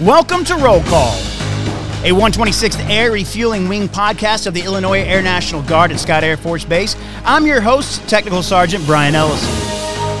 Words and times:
Welcome 0.00 0.44
to 0.46 0.54
Roll 0.54 0.82
Call, 0.84 1.12
a 1.12 2.10
126th 2.10 2.88
Air 2.88 3.12
Refueling 3.12 3.68
Wing 3.68 3.86
podcast 3.86 4.46
of 4.46 4.54
the 4.54 4.62
Illinois 4.62 5.00
Air 5.00 5.20
National 5.20 5.60
Guard 5.64 5.92
at 5.92 6.00
Scott 6.00 6.24
Air 6.24 6.38
Force 6.38 6.64
Base. 6.64 6.96
I'm 7.22 7.44
your 7.44 7.60
host, 7.60 8.08
Technical 8.08 8.42
Sergeant 8.42 8.86
Brian 8.86 9.14
Ellison. 9.14 9.50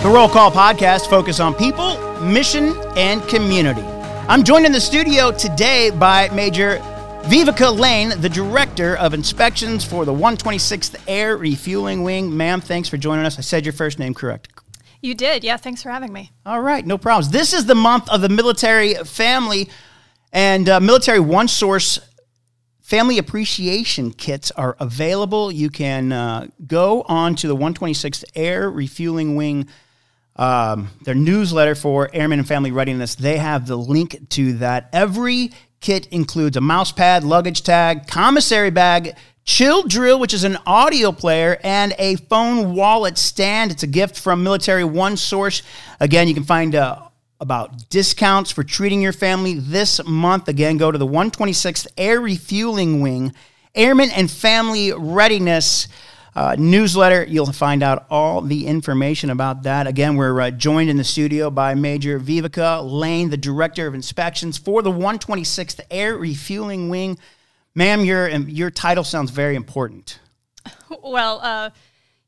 The 0.02 0.10
Roll 0.12 0.28
Call 0.28 0.50
podcast 0.50 1.08
focuses 1.08 1.40
on 1.40 1.54
people, 1.54 1.96
mission, 2.20 2.76
and 2.94 3.26
community. 3.26 3.80
I'm 4.28 4.44
joined 4.44 4.66
in 4.66 4.72
the 4.72 4.82
studio 4.82 5.32
today 5.32 5.88
by 5.88 6.28
Major 6.28 6.76
Viveca 7.22 7.74
Lane, 7.74 8.12
the 8.20 8.28
Director 8.28 8.98
of 8.98 9.14
Inspections 9.14 9.82
for 9.82 10.04
the 10.04 10.12
126th 10.12 11.02
Air 11.08 11.38
Refueling 11.38 12.02
Wing. 12.02 12.36
Ma'am, 12.36 12.60
thanks 12.60 12.90
for 12.90 12.98
joining 12.98 13.24
us. 13.24 13.38
I 13.38 13.40
said 13.40 13.64
your 13.64 13.72
first 13.72 13.98
name 13.98 14.12
correct. 14.12 14.59
You 15.02 15.14
did. 15.14 15.44
Yeah, 15.44 15.56
thanks 15.56 15.82
for 15.82 15.90
having 15.90 16.12
me. 16.12 16.30
All 16.44 16.60
right, 16.60 16.86
no 16.86 16.98
problems. 16.98 17.30
This 17.30 17.54
is 17.54 17.66
the 17.66 17.74
month 17.74 18.08
of 18.10 18.20
the 18.20 18.28
military 18.28 18.94
family, 18.94 19.68
and 20.32 20.68
uh, 20.68 20.80
military 20.80 21.20
one 21.20 21.48
source 21.48 21.98
family 22.82 23.18
appreciation 23.18 24.12
kits 24.12 24.50
are 24.50 24.76
available. 24.80 25.50
You 25.50 25.70
can 25.70 26.12
uh, 26.12 26.48
go 26.66 27.02
on 27.02 27.34
to 27.36 27.48
the 27.48 27.56
126th 27.56 28.24
Air 28.34 28.70
Refueling 28.70 29.36
Wing. 29.36 29.68
Um, 30.36 30.88
their 31.04 31.14
newsletter 31.14 31.74
for 31.74 32.08
airmen 32.12 32.38
and 32.38 32.48
family 32.48 32.72
readiness. 32.72 33.14
They 33.14 33.36
have 33.36 33.66
the 33.66 33.76
link 33.76 34.30
to 34.30 34.54
that. 34.54 34.88
Every 34.92 35.52
kit 35.80 36.06
includes 36.08 36.56
a 36.56 36.60
mouse 36.60 36.92
pad, 36.92 37.24
luggage 37.24 37.62
tag, 37.62 38.06
commissary 38.06 38.70
bag, 38.70 39.16
Chill 39.44 39.82
Drill, 39.82 40.18
which 40.18 40.34
is 40.34 40.44
an 40.44 40.58
audio 40.66 41.12
player, 41.12 41.58
and 41.62 41.94
a 41.98 42.16
phone 42.16 42.74
wallet 42.74 43.18
stand. 43.18 43.70
It's 43.70 43.82
a 43.82 43.86
gift 43.86 44.18
from 44.18 44.42
Military 44.42 44.84
One 44.84 45.16
Source. 45.16 45.62
Again, 45.98 46.28
you 46.28 46.34
can 46.34 46.44
find 46.44 46.74
uh, 46.74 47.08
about 47.40 47.88
discounts 47.88 48.50
for 48.50 48.62
treating 48.62 49.00
your 49.00 49.12
family 49.12 49.54
this 49.54 50.04
month. 50.04 50.48
Again, 50.48 50.76
go 50.76 50.90
to 50.90 50.98
the 50.98 51.06
126th 51.06 51.86
Air 51.96 52.20
Refueling 52.20 53.00
Wing, 53.00 53.32
Airmen 53.74 54.10
and 54.10 54.30
Family 54.30 54.92
Readiness. 54.92 55.88
Uh, 56.32 56.54
newsletter. 56.56 57.24
You'll 57.24 57.50
find 57.50 57.82
out 57.82 58.06
all 58.08 58.40
the 58.40 58.68
information 58.68 59.30
about 59.30 59.64
that. 59.64 59.88
Again, 59.88 60.14
we're 60.14 60.40
uh, 60.40 60.52
joined 60.52 60.88
in 60.88 60.96
the 60.96 61.02
studio 61.02 61.50
by 61.50 61.74
Major 61.74 62.20
Viveca 62.20 62.88
Lane, 62.88 63.30
the 63.30 63.36
Director 63.36 63.88
of 63.88 63.94
Inspections 63.94 64.56
for 64.56 64.80
the 64.80 64.92
126th 64.92 65.80
Air 65.90 66.16
Refueling 66.16 66.88
Wing. 66.88 67.18
Ma'am, 67.74 68.04
your 68.04 68.28
your 68.28 68.70
title 68.70 69.04
sounds 69.04 69.30
very 69.30 69.56
important. 69.56 70.20
Well, 71.02 71.40
uh, 71.40 71.70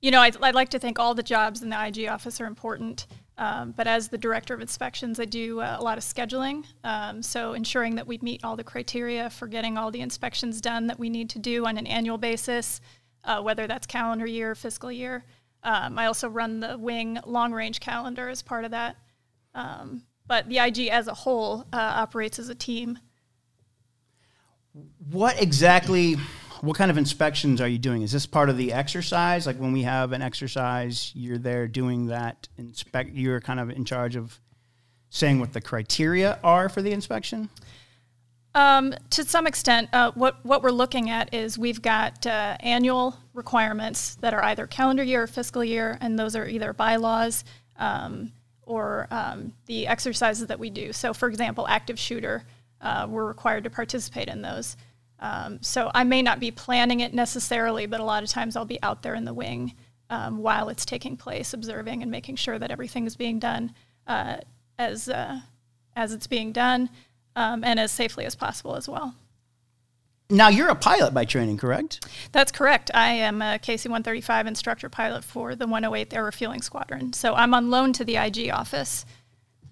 you 0.01 0.11
know, 0.13 0.21
I'd, 0.21 0.41
I'd, 0.41 0.55
like 0.55 0.69
to 0.71 0.79
think 0.79 0.99
all 0.99 1.15
the 1.15 1.23
jobs 1.23 1.63
in 1.63 1.69
the 1.69 1.87
IG 1.87 2.09
office 2.09 2.41
are 2.41 2.47
important. 2.47 3.07
Um, 3.39 3.73
but 3.73 3.87
as 3.87 4.09
the 4.09 4.19
director 4.19 4.55
of 4.55 4.61
inspections, 4.61 5.19
I 5.19 5.25
do 5.25 5.61
uh, 5.61 5.77
a 5.79 5.83
lot 5.83 5.99
of 5.99 6.05
scheduling. 6.05 6.65
Um, 6.85 7.23
so 7.23 7.55
ensuring 7.55 7.97
that 7.97 8.07
we 8.07 8.19
meet 8.23 8.45
all 8.45 8.57
the 8.57 8.65
criteria 8.65 9.31
for 9.31 9.49
getting 9.49 9.77
all 9.77 9.91
the 9.91 10.01
inspections 10.01 10.61
done 10.61 10.87
that 10.87 10.99
we 10.99 11.11
need 11.11 11.31
to 11.31 11.39
do 11.39 11.67
on 11.67 11.77
an 11.77 11.87
annual 11.87 12.19
basis, 12.19 12.81
uh, 13.25 13.41
whether 13.41 13.67
that's 13.67 13.87
calendar 13.87 14.27
year, 14.27 14.55
fiscal 14.55 14.93
year. 14.93 15.25
Um, 15.65 15.99
I 15.99 16.07
also 16.07 16.29
run 16.29 16.61
the 16.61 16.77
wing 16.79 17.19
long 17.25 17.53
range 17.53 17.81
calendar 17.81 18.29
as 18.29 18.43
part 18.43 18.65
of 18.65 18.71
that. 18.73 18.97
Um, 19.55 20.03
but 20.27 20.49
the 20.49 20.59
IG 20.59 20.89
as 20.89 21.09
a 21.09 21.15
whole 21.15 21.67
uh, 21.73 21.93
operates 21.97 22.39
as 22.39 22.49
a 22.49 22.55
team. 22.55 22.99
What 25.11 25.41
exactly, 25.41 26.17
what 26.61 26.77
kind 26.77 26.91
of 26.91 26.97
inspections 26.97 27.61
are 27.61 27.69
you 27.69 27.79
doing? 27.79 28.03
Is 28.03 28.13
this 28.13 28.27
part 28.27 28.49
of 28.49 28.57
the 28.57 28.73
exercise? 28.73 29.47
Like 29.47 29.59
when 29.59 29.73
we 29.73 29.83
have 29.83 30.13
an 30.13 30.23
exercise, 30.23 31.13
you're 31.15 31.39
there 31.39 31.69
doing 31.69 32.07
that 32.07 32.49
inspect, 32.57 33.15
you're 33.15 33.41
kind 33.41 33.61
of 33.61 33.71
in 33.71 33.85
charge 33.85 34.17
of 34.17 34.41
saying 35.11 35.39
what 35.39 35.53
the 35.53 35.61
criteria 35.61 36.39
are 36.43 36.69
for 36.69 36.81
the 36.81 36.91
inspection? 36.91 37.51
Um, 38.55 38.95
to 39.11 39.25
some 39.25 39.47
extent, 39.47 39.89
uh, 39.93 40.13
what 40.13 40.45
what 40.45 40.63
we're 40.63 40.71
looking 40.71 41.09
at 41.09 41.33
is 41.33 41.59
we've 41.59 41.81
got 41.81 42.27
uh, 42.27 42.57
annual 42.61 43.17
requirements 43.33 44.17
that 44.17 44.35
are 44.35 44.45
either 44.45 44.67
calendar 44.67 45.03
year 45.03 45.23
or 45.23 45.27
fiscal 45.27 45.65
year, 45.65 45.97
and 46.01 46.19
those 46.19 46.37
are 46.37 46.47
either 46.47 46.73
bylaws 46.75 47.45
um, 47.79 48.33
or 48.63 49.09
um, 49.11 49.53
the 49.67 49.87
exercises 49.87 50.47
that 50.49 50.59
we 50.59 50.69
do. 50.69 50.93
So, 50.93 51.15
for 51.15 51.29
example, 51.29 51.67
active 51.67 51.99
shooter 51.99 52.45
uh, 52.83 53.07
we're 53.09 53.27
required 53.27 53.65
to 53.65 53.71
participate 53.71 54.29
in 54.29 54.43
those. 54.43 54.77
Um, 55.21 55.59
so 55.63 55.91
I 55.95 56.05
may 56.05 56.21
not 56.21 56.41
be 56.41 56.51
planning 56.51 57.01
it 57.01 57.15
necessarily, 57.15 57.87
but 57.87 58.01
a 58.01 58.05
lot 58.05 58.25
of 58.25 58.29
times 58.29 58.57
I'll 58.57 58.65
be 58.65 58.83
out 58.83 59.03
there 59.03 59.15
in 59.15 59.25
the 59.25 59.33
wing 59.33 59.75
um, 60.11 60.39
while 60.39 60.69
it's 60.69 60.85
taking 60.85 61.17
place, 61.17 61.55
observing 61.55 62.03
and 62.03 62.11
making 62.11 62.37
sure 62.37 62.59
that 62.59 62.71
everything 62.71 63.07
is 63.07 63.17
being 63.17 63.39
done 63.39 63.73
uh, 64.07 64.39
as 64.79 65.09
uh, 65.09 65.41
as 65.95 66.13
it's 66.13 66.27
being 66.27 66.53
done 66.53 66.91
um, 67.37 67.63
and 67.65 67.79
as 67.79 67.93
safely 67.93 68.25
as 68.25 68.35
possible 68.35 68.75
as 68.75 68.89
well. 68.89 69.15
Now 70.29 70.49
you're 70.49 70.71
a 70.71 70.75
pilot 70.75 71.13
by 71.13 71.25
training, 71.25 71.59
correct? 71.59 72.07
That's 72.33 72.51
correct. 72.51 72.91
I 72.95 73.11
am 73.11 73.43
a 73.43 73.59
KC-135 73.59 74.47
instructor 74.47 74.89
pilot 74.89 75.25
for 75.25 75.55
the 75.55 75.67
108th 75.67 76.15
Air 76.15 76.25
Refueling 76.25 76.63
Squadron. 76.63 77.13
So 77.13 77.35
I'm 77.35 77.53
on 77.53 77.71
loan 77.71 77.93
to 77.93 78.05
the 78.05 78.17
IG 78.17 78.51
office, 78.51 79.05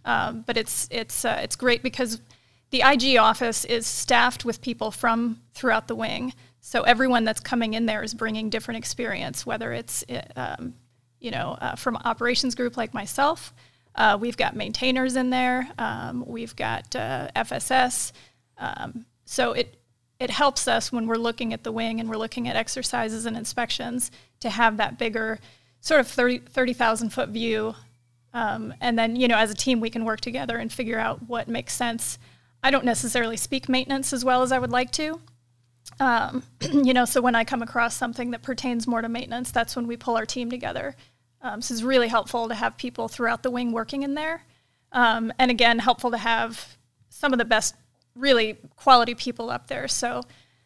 um, 0.05 0.45
but 0.47 0.57
it's 0.57 0.87
it's 0.91 1.25
uh, 1.25 1.41
it's 1.43 1.57
great 1.57 1.83
because 1.83 2.21
the 2.71 2.83
IG 2.83 3.17
office 3.17 3.65
is 3.65 3.87
staffed 3.87 4.45
with 4.45 4.61
people 4.63 4.91
from 4.91 5.41
throughout 5.55 5.89
the 5.89 5.95
wing. 5.95 6.33
So 6.61 6.83
everyone 6.83 7.25
that's 7.25 7.41
coming 7.41 7.75
in 7.75 7.87
there 7.87 8.03
is 8.03 8.15
bringing 8.15 8.51
different 8.51 8.79
experience, 8.79 9.45
whether 9.45 9.73
it's 9.73 10.05
um, 10.37 10.75
you 11.19 11.31
know 11.31 11.57
uh, 11.61 11.75
from 11.75 11.97
operations 11.97 12.55
group 12.55 12.77
like 12.77 12.95
myself. 12.95 13.53
Uh, 13.95 14.17
we've 14.21 14.37
got 14.37 14.55
maintainers 14.55 15.17
in 15.17 15.31
there. 15.31 15.69
Um, 15.79 16.25
we've 16.27 16.55
got 16.55 16.95
uh, 16.95 17.29
FSS. 17.35 18.13
Um, 18.59 19.05
so 19.25 19.53
it 19.53 19.77
it 20.21 20.31
helps 20.31 20.69
us 20.69 20.93
when 20.93 21.07
we're 21.07 21.17
looking 21.17 21.53
at 21.55 21.65
the 21.65 21.73
wing 21.73 21.99
and 21.99 22.09
we're 22.09 22.17
looking 22.17 22.47
at 22.47 22.55
exercises 22.55 23.25
and 23.25 23.37
inspections 23.37 24.11
to 24.41 24.51
have 24.51 24.77
that 24.77 24.99
bigger 24.99 25.41
sort 25.81 25.99
of 26.01 26.09
30,000 26.09 27.09
30, 27.09 27.09
foot 27.09 27.29
view. 27.31 27.75
Um, 28.35 28.75
and 28.83 28.99
then, 28.99 29.17
you 29.17 29.29
know, 29.29 29.39
as 29.39 29.51
a 29.51 29.55
team, 29.55 29.81
we 29.81 29.89
can 29.89 30.05
work 30.05 30.21
together 30.21 30.59
and 30.59 30.71
figure 30.71 30.99
out 30.99 31.27
what 31.27 31.49
makes 31.49 31.73
sense 31.73 32.19
I 32.63 32.71
don't 32.71 32.85
necessarily 32.85 33.37
speak 33.37 33.69
maintenance 33.69 34.13
as 34.13 34.25
well 34.25 34.43
as 34.43 34.53
I 34.53 34.59
would 34.59 34.71
like 34.71 34.91
to. 34.93 35.21
Um, 35.99 36.43
you 36.73 36.95
know, 36.95 37.05
so 37.05 37.21
when 37.21 37.35
I 37.35 37.45
come 37.45 37.63
across 37.63 37.97
something 37.97 38.31
that 38.31 38.43
pertains 38.43 38.87
more 38.87 39.03
to 39.03 39.09
maintenance, 39.09 39.51
that's 39.51 39.77
when 39.77 39.87
we 39.87 39.97
pull 39.97 40.17
our 40.17 40.27
team 40.27 40.51
together. 40.51 40.95
Um, 41.43 41.63
so 41.63 41.73
it's 41.73 41.83
really 41.83 42.09
helpful 42.09 42.49
to 42.49 42.55
have 42.55 42.77
people 42.77 43.09
throughout 43.09 43.43
the 43.43 43.51
wing 43.51 43.73
working 43.73 44.03
in 44.03 44.15
there. 44.15 44.45
Um, 44.93 45.33
and 45.39 45.51
again, 45.51 45.79
helpful 45.79 46.11
to 46.11 46.19
have 46.19 46.77
some 47.09 47.33
of 47.33 47.39
the 47.39 47.45
best, 47.45 47.75
really 48.15 48.59
quality 48.77 49.15
people 49.15 49.51
up 49.51 49.69
there. 49.69 49.89
So 49.89 50.23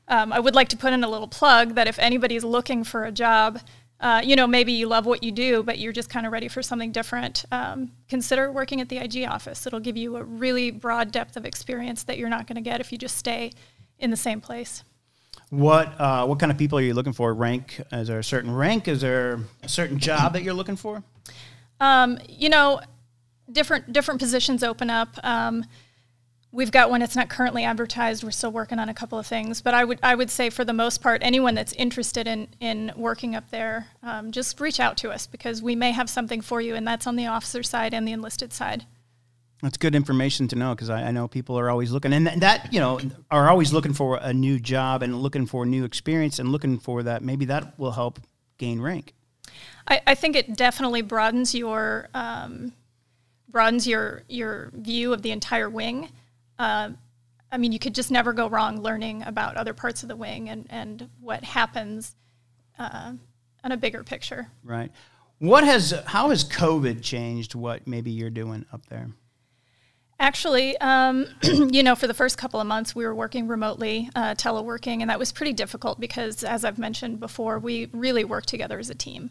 um, 0.08 0.32
I 0.32 0.40
would 0.40 0.54
like 0.54 0.68
to 0.68 0.76
put 0.76 0.92
in 0.92 1.04
a 1.04 1.08
little 1.08 1.28
plug 1.28 1.74
that 1.74 1.86
if 1.86 1.98
anybody's 1.98 2.44
looking 2.44 2.84
for 2.84 3.04
a 3.04 3.12
job 3.12 3.60
uh, 4.00 4.20
you 4.24 4.36
know, 4.36 4.46
maybe 4.46 4.72
you 4.72 4.86
love 4.86 5.06
what 5.06 5.22
you 5.22 5.32
do, 5.32 5.62
but 5.62 5.78
you're 5.78 5.92
just 5.92 6.10
kind 6.10 6.26
of 6.26 6.32
ready 6.32 6.48
for 6.48 6.62
something 6.62 6.92
different, 6.92 7.44
um, 7.52 7.92
consider 8.08 8.50
working 8.50 8.80
at 8.80 8.88
the 8.88 8.98
IG 8.98 9.24
office. 9.24 9.66
It'll 9.66 9.80
give 9.80 9.96
you 9.96 10.16
a 10.16 10.24
really 10.24 10.70
broad 10.70 11.12
depth 11.12 11.36
of 11.36 11.46
experience 11.46 12.02
that 12.04 12.18
you're 12.18 12.28
not 12.28 12.46
going 12.46 12.56
to 12.56 12.62
get 12.62 12.80
if 12.80 12.92
you 12.92 12.98
just 12.98 13.16
stay 13.16 13.52
in 13.98 14.10
the 14.10 14.16
same 14.16 14.40
place. 14.40 14.82
What 15.50 15.98
uh, 16.00 16.26
what 16.26 16.38
kind 16.38 16.50
of 16.50 16.58
people 16.58 16.78
are 16.78 16.82
you 16.82 16.94
looking 16.94 17.12
for? 17.12 17.32
Rank? 17.32 17.80
Is 17.92 18.08
there 18.08 18.18
a 18.18 18.24
certain 18.24 18.52
rank? 18.52 18.88
Is 18.88 19.00
there 19.00 19.40
a 19.62 19.68
certain 19.68 19.98
job 19.98 20.32
that 20.32 20.42
you're 20.42 20.54
looking 20.54 20.76
for? 20.76 21.02
Um, 21.80 22.18
you 22.28 22.48
know, 22.48 22.80
different 23.50 23.92
different 23.92 24.20
positions 24.20 24.62
open 24.62 24.90
up. 24.90 25.16
Um, 25.22 25.64
We've 26.54 26.70
got 26.70 26.88
one 26.88 27.00
that's 27.00 27.16
not 27.16 27.28
currently 27.28 27.64
advertised. 27.64 28.22
We're 28.22 28.30
still 28.30 28.52
working 28.52 28.78
on 28.78 28.88
a 28.88 28.94
couple 28.94 29.18
of 29.18 29.26
things, 29.26 29.60
but 29.60 29.74
I 29.74 29.84
would 29.84 29.98
I 30.04 30.14
would 30.14 30.30
say 30.30 30.50
for 30.50 30.64
the 30.64 30.72
most 30.72 31.02
part, 31.02 31.20
anyone 31.24 31.56
that's 31.56 31.72
interested 31.72 32.28
in 32.28 32.46
in 32.60 32.92
working 32.94 33.34
up 33.34 33.50
there, 33.50 33.88
um, 34.04 34.30
just 34.30 34.60
reach 34.60 34.78
out 34.78 34.96
to 34.98 35.10
us 35.10 35.26
because 35.26 35.60
we 35.60 35.74
may 35.74 35.90
have 35.90 36.08
something 36.08 36.40
for 36.40 36.60
you, 36.60 36.76
and 36.76 36.86
that's 36.86 37.08
on 37.08 37.16
the 37.16 37.26
officer 37.26 37.64
side 37.64 37.92
and 37.92 38.06
the 38.06 38.12
enlisted 38.12 38.52
side. 38.52 38.86
That's 39.62 39.76
good 39.76 39.96
information 39.96 40.46
to 40.46 40.54
know 40.54 40.76
because 40.76 40.90
I, 40.90 41.02
I, 41.02 41.10
know 41.10 41.26
people 41.26 41.58
are 41.58 41.68
always 41.68 41.90
looking, 41.90 42.12
and 42.12 42.28
that 42.40 42.72
you 42.72 42.78
know 42.78 43.00
are 43.32 43.50
always 43.50 43.72
looking 43.72 43.92
for 43.92 44.20
a 44.22 44.32
new 44.32 44.60
job 44.60 45.02
and 45.02 45.20
looking 45.20 45.46
for 45.46 45.66
new 45.66 45.82
experience 45.84 46.38
and 46.38 46.50
looking 46.50 46.78
for 46.78 47.02
that. 47.02 47.24
Maybe 47.24 47.46
that 47.46 47.76
will 47.80 47.92
help 47.92 48.20
gain 48.58 48.80
rank. 48.80 49.12
I, 49.88 50.02
I 50.06 50.14
think 50.14 50.36
it 50.36 50.56
definitely 50.56 51.02
broadens 51.02 51.52
your 51.52 52.10
um, 52.14 52.74
broadens 53.48 53.88
your 53.88 54.22
your 54.28 54.70
view 54.72 55.12
of 55.12 55.22
the 55.22 55.32
entire 55.32 55.68
wing 55.68 56.10
uh, 56.58 56.90
I 57.50 57.58
mean, 57.58 57.72
you 57.72 57.78
could 57.78 57.94
just 57.94 58.10
never 58.10 58.32
go 58.32 58.48
wrong 58.48 58.80
learning 58.80 59.22
about 59.22 59.56
other 59.56 59.74
parts 59.74 60.02
of 60.02 60.08
the 60.08 60.16
wing 60.16 60.48
and, 60.48 60.66
and 60.70 61.08
what 61.20 61.44
happens 61.44 62.16
uh, 62.78 63.12
on 63.62 63.72
a 63.72 63.76
bigger 63.76 64.02
picture. 64.02 64.48
Right. 64.64 64.90
What 65.38 65.64
has, 65.64 65.92
how 66.06 66.30
has 66.30 66.44
COVID 66.44 67.02
changed 67.02 67.54
what 67.54 67.86
maybe 67.86 68.10
you're 68.10 68.30
doing 68.30 68.66
up 68.72 68.86
there? 68.86 69.10
Actually, 70.18 70.76
um, 70.78 71.26
you 71.42 71.82
know, 71.82 71.94
for 71.94 72.06
the 72.06 72.14
first 72.14 72.38
couple 72.38 72.60
of 72.60 72.66
months, 72.66 72.94
we 72.94 73.04
were 73.04 73.14
working 73.14 73.46
remotely, 73.48 74.08
uh, 74.14 74.34
teleworking, 74.34 75.00
and 75.00 75.10
that 75.10 75.18
was 75.18 75.32
pretty 75.32 75.52
difficult 75.52 75.98
because, 76.00 76.44
as 76.44 76.64
I've 76.64 76.78
mentioned 76.78 77.20
before, 77.20 77.58
we 77.58 77.88
really 77.92 78.24
work 78.24 78.46
together 78.46 78.78
as 78.78 78.90
a 78.90 78.94
team. 78.94 79.30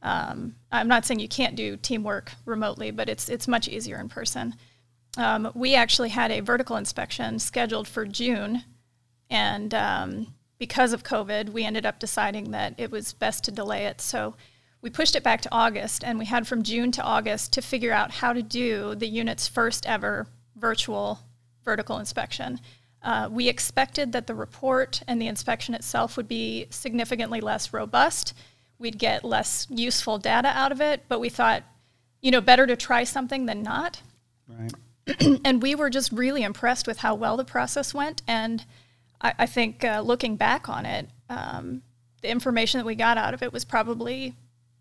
Um, 0.00 0.56
I'm 0.70 0.88
not 0.88 1.04
saying 1.04 1.20
you 1.20 1.28
can't 1.28 1.54
do 1.56 1.76
teamwork 1.76 2.32
remotely, 2.44 2.90
but 2.90 3.08
it's 3.08 3.28
it's 3.28 3.46
much 3.46 3.68
easier 3.68 3.98
in 3.98 4.08
person. 4.08 4.54
Um, 5.16 5.50
we 5.54 5.74
actually 5.74 6.08
had 6.08 6.30
a 6.30 6.40
vertical 6.40 6.76
inspection 6.76 7.38
scheduled 7.38 7.86
for 7.86 8.04
June, 8.06 8.64
and 9.28 9.74
um, 9.74 10.34
because 10.58 10.92
of 10.92 11.04
COVID, 11.04 11.50
we 11.50 11.64
ended 11.64 11.84
up 11.84 11.98
deciding 11.98 12.52
that 12.52 12.74
it 12.78 12.90
was 12.90 13.12
best 13.12 13.44
to 13.44 13.50
delay 13.50 13.86
it. 13.86 14.00
So 14.00 14.34
we 14.80 14.90
pushed 14.90 15.14
it 15.16 15.22
back 15.22 15.40
to 15.42 15.52
August, 15.52 16.02
and 16.02 16.18
we 16.18 16.24
had 16.24 16.46
from 16.46 16.62
June 16.62 16.92
to 16.92 17.02
August 17.02 17.52
to 17.54 17.62
figure 17.62 17.92
out 17.92 18.10
how 18.10 18.32
to 18.32 18.42
do 18.42 18.94
the 18.94 19.06
unit's 19.06 19.48
first 19.48 19.86
ever 19.86 20.26
virtual 20.56 21.20
vertical 21.64 21.98
inspection. 21.98 22.60
Uh, 23.02 23.28
we 23.30 23.48
expected 23.48 24.12
that 24.12 24.26
the 24.26 24.34
report 24.34 25.02
and 25.08 25.20
the 25.20 25.26
inspection 25.26 25.74
itself 25.74 26.16
would 26.16 26.28
be 26.28 26.66
significantly 26.70 27.40
less 27.40 27.72
robust. 27.72 28.34
We'd 28.78 28.98
get 28.98 29.24
less 29.24 29.66
useful 29.70 30.18
data 30.18 30.48
out 30.48 30.72
of 30.72 30.80
it, 30.80 31.04
but 31.08 31.20
we 31.20 31.28
thought, 31.28 31.64
you 32.20 32.30
know, 32.30 32.40
better 32.40 32.66
to 32.66 32.76
try 32.76 33.04
something 33.04 33.46
than 33.46 33.62
not. 33.62 34.00
Right. 34.48 34.72
and 35.44 35.62
we 35.62 35.74
were 35.74 35.90
just 35.90 36.12
really 36.12 36.42
impressed 36.42 36.86
with 36.86 36.98
how 36.98 37.14
well 37.14 37.36
the 37.36 37.44
process 37.44 37.92
went. 37.92 38.22
And 38.26 38.64
I, 39.20 39.34
I 39.40 39.46
think 39.46 39.84
uh, 39.84 40.00
looking 40.00 40.36
back 40.36 40.68
on 40.68 40.86
it, 40.86 41.08
um, 41.28 41.82
the 42.22 42.30
information 42.30 42.78
that 42.78 42.86
we 42.86 42.94
got 42.94 43.18
out 43.18 43.34
of 43.34 43.42
it 43.42 43.52
was 43.52 43.64
probably 43.64 44.34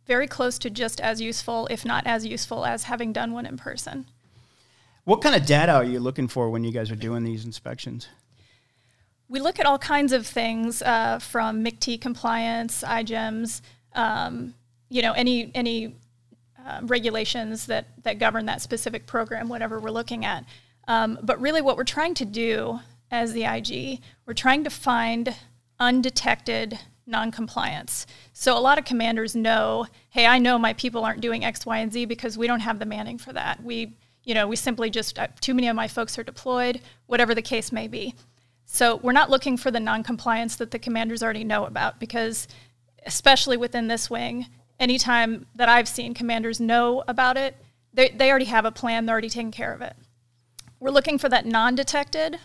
very 0.06 0.28
close 0.28 0.58
to 0.60 0.70
just 0.70 1.00
as 1.00 1.22
useful, 1.22 1.68
if 1.72 1.86
not 1.86 2.06
as 2.06 2.26
useful, 2.26 2.66
as 2.66 2.84
having 2.84 3.14
done 3.14 3.34
one 3.34 3.46
in 3.46 3.58
person. 3.58 4.06
What 5.04 5.22
kind 5.22 5.36
of 5.36 5.46
data 5.46 5.74
are 5.74 5.84
you 5.84 6.00
looking 6.00 6.28
for 6.28 6.50
when 6.50 6.64
you 6.64 6.72
guys 6.72 6.92
are 6.92 6.96
doing 6.96 7.24
these 7.24 7.46
inspections? 7.46 8.08
We 9.28 9.40
look 9.40 9.60
at 9.60 9.66
all 9.66 9.80
kinds 9.80 10.12
of 10.12 10.28
things 10.28 10.82
uh, 10.82 11.20
from 11.20 11.64
MICT 11.64 12.02
compliance, 12.02 12.84
iGEMS, 12.84 13.62
um, 13.94 14.54
you 14.90 15.02
know, 15.02 15.14
any 15.14 15.52
any 15.56 15.96
uh, 16.66 16.80
regulations 16.84 17.66
that 17.68 17.88
that 18.04 18.20
govern 18.20 18.46
that 18.46 18.62
specific 18.62 19.06
program, 19.06 19.50
whatever 19.50 19.80
we're 19.80 19.92
looking 19.92 20.26
at. 20.26 20.46
Um, 20.88 21.20
but 21.24 21.40
really, 21.40 21.62
what 21.62 21.78
we're 21.78 21.84
trying 21.84 22.14
to 22.16 22.26
do 22.26 22.80
as 23.10 23.34
the 23.34 23.44
IG, 23.44 24.00
we're 24.26 24.34
trying 24.34 24.64
to 24.64 24.70
find 24.70 25.36
undetected 25.80 26.80
noncompliance. 27.06 28.06
So 28.34 28.58
a 28.58 28.60
lot 28.60 28.78
of 28.78 28.86
commanders 28.86 29.36
know, 29.36 29.88
hey, 30.10 30.26
I 30.26 30.40
know 30.40 30.58
my 30.58 30.74
people 30.74 31.04
aren't 31.04 31.22
doing 31.22 31.44
X, 31.44 31.66
Y, 31.66 31.78
and 31.80 31.92
Z 31.92 32.06
because 32.06 32.38
we 32.38 32.48
don't 32.48 32.60
have 32.62 32.80
the 32.80 32.86
manning 32.86 33.18
for 33.18 33.34
that. 33.34 33.62
We 33.64 33.98
you 34.24 34.34
know, 34.34 34.48
we 34.48 34.56
simply 34.56 34.90
just, 34.90 35.18
uh, 35.18 35.28
too 35.40 35.54
many 35.54 35.68
of 35.68 35.76
my 35.76 35.88
folks 35.88 36.18
are 36.20 36.24
deployed, 36.24 36.82
whatever 37.08 37.34
the 37.34 37.42
case 37.42 37.72
may 37.72 37.88
be. 37.88 38.16
So 38.66 38.98
we're 38.98 39.12
not 39.12 39.30
looking 39.30 39.58
for 39.58 39.72
the 39.72 39.80
noncompliance 39.80 40.56
that 40.58 40.72
the 40.72 40.80
commanders 40.80 41.24
already 41.24 41.44
know 41.44 41.66
about 41.66 42.00
because, 42.00 42.48
especially 43.06 43.58
within 43.58 43.88
this 43.88 44.10
wing, 44.10 44.48
anytime 44.82 45.46
that 45.56 45.70
I've 45.70 45.88
seen 45.88 46.14
commanders 46.14 46.60
know 46.60 47.04
about 47.08 47.38
it, 47.38 47.56
they, 47.94 48.10
they 48.10 48.30
already 48.30 48.46
have 48.46 48.66
a 48.66 48.72
plan, 48.72 49.06
they're 49.06 49.14
already 49.14 49.30
taking 49.30 49.52
care 49.52 49.74
of 49.74 49.82
it. 49.82 49.96
We're 50.80 50.92
looking 50.92 51.18
for 51.18 51.30
that 51.30 51.46
non 51.46 51.76
detected 51.76 52.38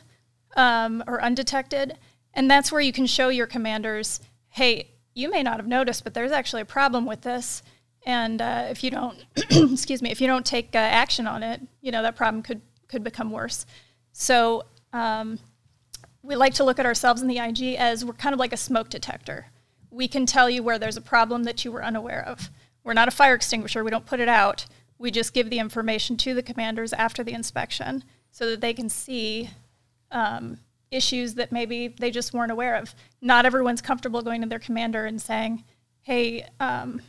um, 0.56 1.02
or 1.08 1.20
undetected, 1.20 1.98
and 2.34 2.50
that's 2.50 2.70
where 2.70 2.80
you 2.80 2.92
can 2.92 3.06
show 3.06 3.28
your 3.28 3.46
commanders 3.46 4.20
hey, 4.50 4.88
you 5.12 5.30
may 5.30 5.42
not 5.42 5.58
have 5.58 5.66
noticed, 5.66 6.02
but 6.02 6.14
there's 6.14 6.32
actually 6.32 6.62
a 6.62 6.66
problem 6.66 7.04
with 7.04 7.20
this 7.20 7.62
and 8.06 8.40
uh, 8.40 8.68
if 8.70 8.84
you 8.84 8.90
don't, 8.90 9.18
excuse 9.50 10.00
me, 10.00 10.10
if 10.10 10.20
you 10.20 10.28
don't 10.28 10.46
take 10.46 10.74
uh, 10.74 10.78
action 10.78 11.26
on 11.26 11.42
it, 11.42 11.60
you 11.82 11.90
know 11.90 12.02
that 12.02 12.14
problem 12.16 12.42
could 12.42 12.62
could 12.86 13.02
become 13.02 13.32
worse. 13.32 13.66
So 14.12 14.64
um, 14.92 15.40
we 16.22 16.36
like 16.36 16.54
to 16.54 16.64
look 16.64 16.78
at 16.78 16.86
ourselves 16.86 17.20
in 17.20 17.28
the 17.28 17.38
IG 17.38 17.74
as 17.76 18.04
we're 18.04 18.14
kind 18.14 18.32
of 18.32 18.38
like 18.38 18.52
a 18.52 18.56
smoke 18.56 18.88
detector. 18.88 19.46
We 19.96 20.08
can 20.08 20.26
tell 20.26 20.50
you 20.50 20.62
where 20.62 20.78
there's 20.78 20.98
a 20.98 21.00
problem 21.00 21.44
that 21.44 21.64
you 21.64 21.72
were 21.72 21.82
unaware 21.82 22.22
of. 22.22 22.50
We're 22.84 22.92
not 22.92 23.08
a 23.08 23.10
fire 23.10 23.34
extinguisher. 23.34 23.82
We 23.82 23.90
don't 23.90 24.04
put 24.04 24.20
it 24.20 24.28
out. 24.28 24.66
We 24.98 25.10
just 25.10 25.32
give 25.32 25.48
the 25.48 25.58
information 25.58 26.18
to 26.18 26.34
the 26.34 26.42
commanders 26.42 26.92
after 26.92 27.24
the 27.24 27.32
inspection 27.32 28.04
so 28.30 28.50
that 28.50 28.60
they 28.60 28.74
can 28.74 28.90
see 28.90 29.48
um, 30.10 30.58
issues 30.90 31.34
that 31.36 31.50
maybe 31.50 31.88
they 31.88 32.10
just 32.10 32.34
weren't 32.34 32.52
aware 32.52 32.76
of. 32.76 32.94
Not 33.22 33.46
everyone's 33.46 33.80
comfortable 33.80 34.20
going 34.20 34.42
to 34.42 34.48
their 34.48 34.58
commander 34.58 35.06
and 35.06 35.20
saying, 35.20 35.64
"Hey." 36.02 36.46
Um, 36.60 37.00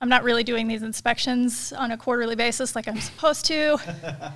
I'm 0.00 0.08
not 0.08 0.22
really 0.22 0.44
doing 0.44 0.68
these 0.68 0.84
inspections 0.84 1.72
on 1.72 1.90
a 1.90 1.96
quarterly 1.96 2.36
basis 2.36 2.76
like 2.76 2.86
I'm 2.86 3.00
supposed 3.00 3.44
to. 3.46 3.78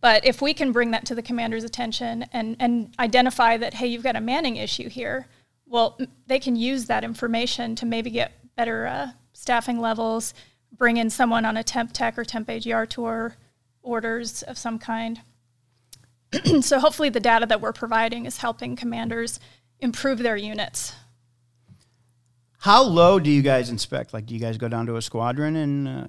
but 0.00 0.26
if 0.26 0.42
we 0.42 0.52
can 0.52 0.72
bring 0.72 0.90
that 0.90 1.06
to 1.06 1.14
the 1.14 1.22
commander's 1.22 1.62
attention 1.62 2.24
and, 2.32 2.56
and 2.58 2.92
identify 2.98 3.56
that, 3.56 3.74
hey, 3.74 3.86
you've 3.86 4.02
got 4.02 4.16
a 4.16 4.20
manning 4.20 4.56
issue 4.56 4.88
here, 4.88 5.28
well, 5.66 5.98
they 6.26 6.38
can 6.38 6.56
use 6.56 6.86
that 6.86 7.04
information 7.04 7.74
to 7.76 7.86
maybe 7.86 8.10
get 8.10 8.32
better 8.56 8.86
uh, 8.86 9.08
staffing 9.32 9.80
levels, 9.80 10.34
bring 10.72 10.96
in 10.96 11.10
someone 11.10 11.44
on 11.44 11.56
a 11.56 11.64
temp 11.64 11.92
tech 11.92 12.18
or 12.18 12.24
temp 12.24 12.48
AGR 12.48 12.84
tour, 12.84 13.36
orders 13.82 14.42
of 14.42 14.56
some 14.56 14.78
kind. 14.78 15.20
so 16.60 16.78
hopefully 16.78 17.08
the 17.08 17.20
data 17.20 17.46
that 17.46 17.60
we're 17.60 17.72
providing 17.72 18.26
is 18.26 18.38
helping 18.38 18.76
commanders 18.76 19.40
improve 19.80 20.18
their 20.18 20.36
units 20.36 20.94
how 22.66 22.82
low 22.82 23.20
do 23.20 23.30
you 23.30 23.42
guys 23.42 23.70
inspect? 23.70 24.12
Like, 24.12 24.26
do 24.26 24.34
you 24.34 24.40
guys 24.40 24.58
go 24.58 24.66
down 24.68 24.86
to 24.86 24.96
a 24.96 25.02
squadron 25.02 25.54
and 25.54 25.88
uh, 25.88 26.06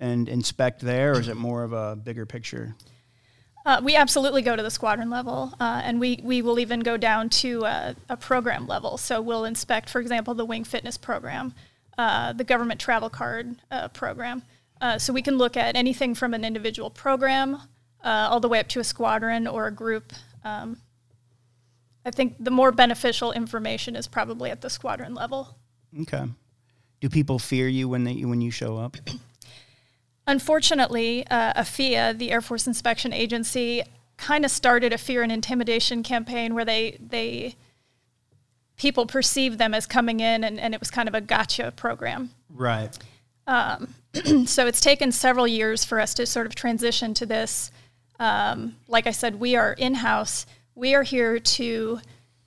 and 0.00 0.26
inspect 0.26 0.80
there, 0.80 1.12
or 1.12 1.20
is 1.20 1.28
it 1.28 1.36
more 1.36 1.62
of 1.62 1.74
a 1.74 1.96
bigger 1.96 2.24
picture? 2.24 2.74
Uh, 3.64 3.80
we 3.82 3.96
absolutely 3.96 4.42
go 4.42 4.54
to 4.54 4.62
the 4.62 4.70
squadron 4.70 5.08
level, 5.08 5.54
uh, 5.58 5.80
and 5.84 5.98
we, 5.98 6.20
we 6.22 6.42
will 6.42 6.58
even 6.58 6.80
go 6.80 6.96
down 6.98 7.30
to 7.30 7.64
a, 7.64 7.96
a, 8.10 8.16
program 8.16 8.66
level. 8.66 8.98
So 8.98 9.22
we'll 9.22 9.46
inspect, 9.46 9.88
for 9.88 10.00
example, 10.00 10.34
the 10.34 10.44
Wing 10.44 10.64
Fitness 10.64 10.98
program, 10.98 11.54
uh, 11.96 12.34
the 12.34 12.44
government 12.44 12.78
travel 12.78 13.08
card 13.08 13.56
uh, 13.70 13.88
program. 13.88 14.42
Uh, 14.82 14.98
so 14.98 15.14
we 15.14 15.22
can 15.22 15.38
look 15.38 15.56
at 15.56 15.76
anything 15.76 16.14
from 16.14 16.34
an 16.34 16.44
individual 16.44 16.90
program 16.90 17.54
uh, 18.02 18.28
all 18.30 18.40
the 18.40 18.48
way 18.48 18.58
up 18.60 18.68
to 18.68 18.80
a 18.80 18.84
squadron 18.84 19.46
or 19.46 19.66
a 19.66 19.70
group 19.70 20.12
um, 20.44 20.76
I 22.04 22.10
think 22.10 22.36
the 22.38 22.50
more 22.50 22.70
beneficial 22.70 23.32
information 23.32 23.96
is 23.96 24.06
probably 24.06 24.50
at 24.50 24.60
the 24.60 24.68
squadron 24.68 25.14
level. 25.14 25.56
Okay. 26.02 26.24
Do 27.00 27.08
people 27.08 27.38
fear 27.38 27.66
you 27.66 27.88
when 27.88 28.04
they 28.04 28.14
when 28.24 28.40
you 28.40 28.50
show 28.50 28.76
up? 28.76 28.96
Unfortunately, 30.26 31.26
uh, 31.28 31.52
AFIA, 31.60 32.16
the 32.16 32.30
Air 32.30 32.40
Force 32.40 32.66
Inspection 32.66 33.12
Agency, 33.12 33.82
kind 34.16 34.44
of 34.44 34.50
started 34.50 34.92
a 34.92 34.98
fear 34.98 35.22
and 35.22 35.32
intimidation 35.32 36.02
campaign 36.02 36.54
where 36.54 36.64
they 36.64 36.96
they 37.00 37.56
people 38.76 39.06
perceived 39.06 39.58
them 39.58 39.74
as 39.74 39.86
coming 39.86 40.20
in 40.20 40.42
and, 40.42 40.58
and 40.58 40.74
it 40.74 40.80
was 40.80 40.90
kind 40.90 41.08
of 41.08 41.14
a 41.14 41.20
gotcha 41.20 41.72
program. 41.72 42.30
Right. 42.48 42.96
Um, 43.46 43.94
so 44.46 44.66
it's 44.66 44.80
taken 44.80 45.12
several 45.12 45.46
years 45.46 45.84
for 45.84 46.00
us 46.00 46.14
to 46.14 46.26
sort 46.26 46.46
of 46.46 46.54
transition 46.54 47.14
to 47.14 47.26
this. 47.26 47.70
Um, 48.18 48.76
like 48.88 49.06
I 49.06 49.10
said, 49.12 49.38
we 49.38 49.54
are 49.54 49.72
in 49.74 49.94
house 49.94 50.46
we 50.74 50.94
are 50.94 51.02
here 51.02 51.38
to 51.38 52.00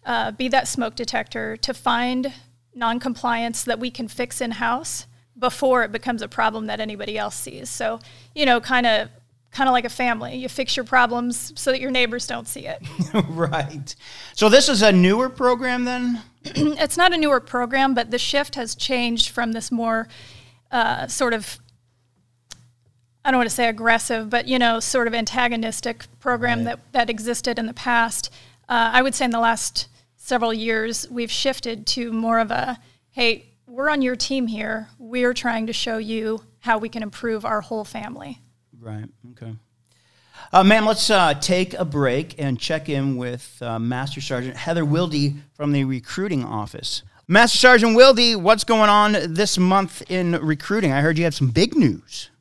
uh, 0.05 0.31
be 0.31 0.47
that 0.49 0.67
smoke 0.67 0.95
detector 0.95 1.57
to 1.57 1.73
find 1.73 2.33
noncompliance 2.75 3.63
that 3.63 3.79
we 3.79 3.89
can 3.89 4.07
fix 4.07 4.41
in 4.41 4.51
house 4.51 5.07
before 5.37 5.83
it 5.83 5.91
becomes 5.91 6.21
a 6.21 6.27
problem 6.27 6.67
that 6.67 6.79
anybody 6.79 7.17
else 7.17 7.35
sees. 7.35 7.69
So, 7.69 7.99
you 8.33 8.45
know, 8.45 8.59
kind 8.59 8.85
of 8.85 9.09
kind 9.51 9.69
of 9.69 9.73
like 9.73 9.85
a 9.85 9.89
family. 9.89 10.35
You 10.35 10.49
fix 10.49 10.75
your 10.75 10.83
problems 10.83 11.53
so 11.55 11.71
that 11.71 11.79
your 11.79 11.89
neighbors 11.89 12.27
don't 12.27 12.47
see 12.47 12.67
it. 12.67 12.81
right. 13.29 13.95
So 14.35 14.49
this 14.49 14.69
is 14.69 14.81
a 14.81 14.91
newer 14.91 15.29
program 15.29 15.85
then? 15.85 16.21
it's 16.43 16.97
not 16.97 17.13
a 17.13 17.17
newer 17.17 17.39
program, 17.39 17.93
but 17.93 18.11
the 18.11 18.19
shift 18.19 18.55
has 18.55 18.75
changed 18.75 19.29
from 19.29 19.53
this 19.53 19.71
more 19.71 20.07
uh, 20.71 21.07
sort 21.07 21.33
of 21.33 21.59
I 23.23 23.31
don't 23.31 23.39
want 23.39 23.49
to 23.49 23.55
say 23.55 23.67
aggressive, 23.67 24.29
but 24.29 24.47
you 24.47 24.57
know, 24.57 24.79
sort 24.79 25.07
of 25.07 25.13
antagonistic 25.13 26.05
program 26.19 26.59
right. 26.59 26.65
that 26.65 26.93
that 26.93 27.09
existed 27.09 27.59
in 27.59 27.65
the 27.65 27.73
past. 27.73 28.31
Uh, 28.69 28.91
I 28.93 29.01
would 29.01 29.15
say 29.15 29.25
in 29.25 29.31
the 29.31 29.39
last 29.39 29.89
several 30.15 30.53
years, 30.53 31.09
we've 31.09 31.31
shifted 31.31 31.85
to 31.87 32.11
more 32.13 32.39
of 32.39 32.51
a, 32.51 32.79
hey, 33.11 33.45
we're 33.77 33.91
on 33.91 34.01
your 34.01 34.15
team 34.15 34.47
here. 34.47 34.89
We're 34.97 35.35
trying 35.35 35.67
to 35.67 35.73
show 35.73 35.99
you 35.99 36.41
how 36.61 36.79
we 36.79 36.89
can 36.89 37.03
improve 37.03 37.45
our 37.45 37.61
whole 37.61 37.85
family. 37.85 38.41
Right. 38.79 39.05
Okay. 39.31 39.53
Uh, 40.51 40.63
ma'am, 40.63 40.87
let's 40.87 41.11
uh, 41.11 41.35
take 41.35 41.75
a 41.75 41.85
break 41.85 42.41
and 42.41 42.59
check 42.59 42.89
in 42.89 43.17
with 43.17 43.61
uh, 43.61 43.77
Master 43.77 44.19
Sergeant 44.19 44.57
Heather 44.57 44.83
Wilde 44.83 45.33
from 45.53 45.73
the 45.73 45.83
recruiting 45.83 46.43
office. 46.43 47.03
Master 47.27 47.59
Sergeant 47.59 47.95
Wilde, 47.95 48.41
what's 48.41 48.63
going 48.63 48.89
on 48.89 49.15
this 49.29 49.59
month 49.59 50.01
in 50.09 50.31
recruiting? 50.31 50.91
I 50.91 51.01
heard 51.01 51.19
you 51.19 51.25
had 51.25 51.35
some 51.35 51.51
big 51.51 51.75
news. 51.75 52.31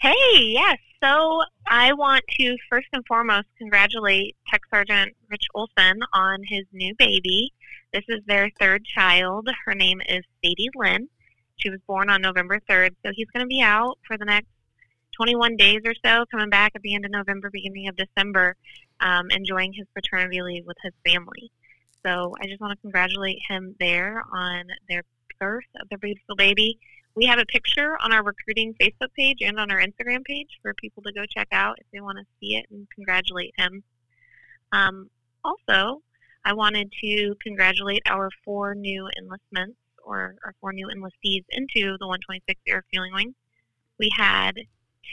Hey, 0.00 0.14
yes. 0.36 0.78
So 1.02 1.42
I 1.66 1.94
want 1.94 2.22
to 2.38 2.56
first 2.68 2.86
and 2.92 3.04
foremost 3.06 3.48
congratulate 3.58 4.36
Tech 4.48 4.60
Sergeant 4.70 5.16
Rich 5.30 5.46
Olson 5.52 6.00
on 6.12 6.42
his 6.46 6.64
new 6.72 6.94
baby. 6.96 7.52
This 7.92 8.04
is 8.08 8.20
their 8.26 8.50
third 8.60 8.84
child. 8.84 9.48
Her 9.64 9.74
name 9.74 10.00
is 10.08 10.22
Sadie 10.42 10.70
Lynn. 10.76 11.08
She 11.56 11.70
was 11.70 11.80
born 11.86 12.08
on 12.08 12.22
November 12.22 12.60
3rd, 12.68 12.94
so 13.04 13.12
he's 13.14 13.28
going 13.32 13.44
to 13.44 13.48
be 13.48 13.62
out 13.62 13.98
for 14.06 14.16
the 14.16 14.24
next 14.24 14.48
21 15.16 15.56
days 15.56 15.80
or 15.84 15.94
so, 16.04 16.24
coming 16.30 16.48
back 16.48 16.72
at 16.74 16.82
the 16.82 16.94
end 16.94 17.04
of 17.04 17.10
November, 17.10 17.50
beginning 17.50 17.88
of 17.88 17.96
December, 17.96 18.56
um, 19.00 19.30
enjoying 19.30 19.72
his 19.72 19.86
paternity 19.94 20.40
leave 20.40 20.64
with 20.66 20.76
his 20.82 20.92
family. 21.04 21.50
So 22.06 22.34
I 22.40 22.46
just 22.46 22.60
want 22.60 22.72
to 22.72 22.80
congratulate 22.80 23.38
him 23.48 23.74
there 23.80 24.22
on 24.32 24.64
their 24.88 25.02
birth 25.38 25.64
of 25.80 25.88
their 25.88 25.98
beautiful 25.98 26.36
baby. 26.36 26.78
We 27.16 27.26
have 27.26 27.38
a 27.38 27.44
picture 27.44 27.98
on 28.00 28.12
our 28.12 28.22
recruiting 28.22 28.74
Facebook 28.80 29.12
page 29.16 29.38
and 29.42 29.58
on 29.58 29.70
our 29.70 29.80
Instagram 29.80 30.24
page 30.24 30.58
for 30.62 30.72
people 30.74 31.02
to 31.02 31.12
go 31.12 31.26
check 31.26 31.48
out 31.52 31.78
if 31.80 31.86
they 31.92 32.00
want 32.00 32.18
to 32.18 32.24
see 32.40 32.56
it 32.56 32.66
and 32.70 32.86
congratulate 32.94 33.52
him. 33.58 33.82
Um, 34.72 35.10
also, 35.44 36.02
I 36.44 36.52
wanted 36.54 36.92
to 37.02 37.34
congratulate 37.42 38.02
our 38.06 38.30
four 38.44 38.74
new 38.74 39.08
enlistments 39.18 39.76
or 40.02 40.36
our 40.44 40.54
four 40.60 40.72
new 40.72 40.88
enlistees 40.88 41.44
into 41.50 41.96
the 41.98 42.06
126th 42.06 42.56
Air 42.66 42.84
Fueling 42.90 43.12
Wing. 43.14 43.34
We 43.98 44.10
had 44.16 44.54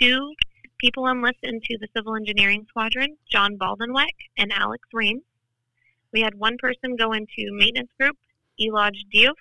two 0.02 0.34
people 0.80 1.08
enlist 1.08 1.40
into 1.44 1.78
the 1.80 1.88
Civil 1.96 2.16
Engineering 2.16 2.66
Squadron, 2.70 3.18
John 3.30 3.58
Baldenweck 3.58 4.16
and 4.38 4.52
Alex 4.54 4.88
Ream. 4.94 5.22
We 6.14 6.22
had 6.22 6.36
one 6.36 6.58
person 6.58 6.96
go 6.96 7.12
into 7.12 7.52
Maintenance 7.52 7.92
Group, 8.00 8.16
Elodge 8.58 9.06
Diouf, 9.14 9.36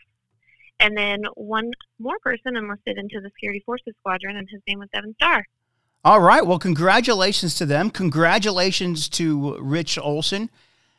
and 0.81 0.97
then 0.97 1.23
one 1.35 1.71
more 1.99 2.19
person 2.23 2.57
enlisted 2.57 2.99
into 2.99 3.21
the 3.21 3.31
Security 3.31 3.63
Forces 3.65 3.95
Squadron, 4.01 4.37
and 4.37 4.49
his 4.51 4.61
name 4.67 4.81
was 4.81 4.89
Devin 4.93 5.15
Starr. 5.15 5.45
All 6.05 6.21
right. 6.21 6.47
Well, 6.47 6.59
congratulations 6.59 7.55
to 7.57 7.67
them. 7.67 7.91
Congratulations 7.91 9.09
to 9.11 9.59
Rich 9.59 9.99
Olson. 9.99 10.51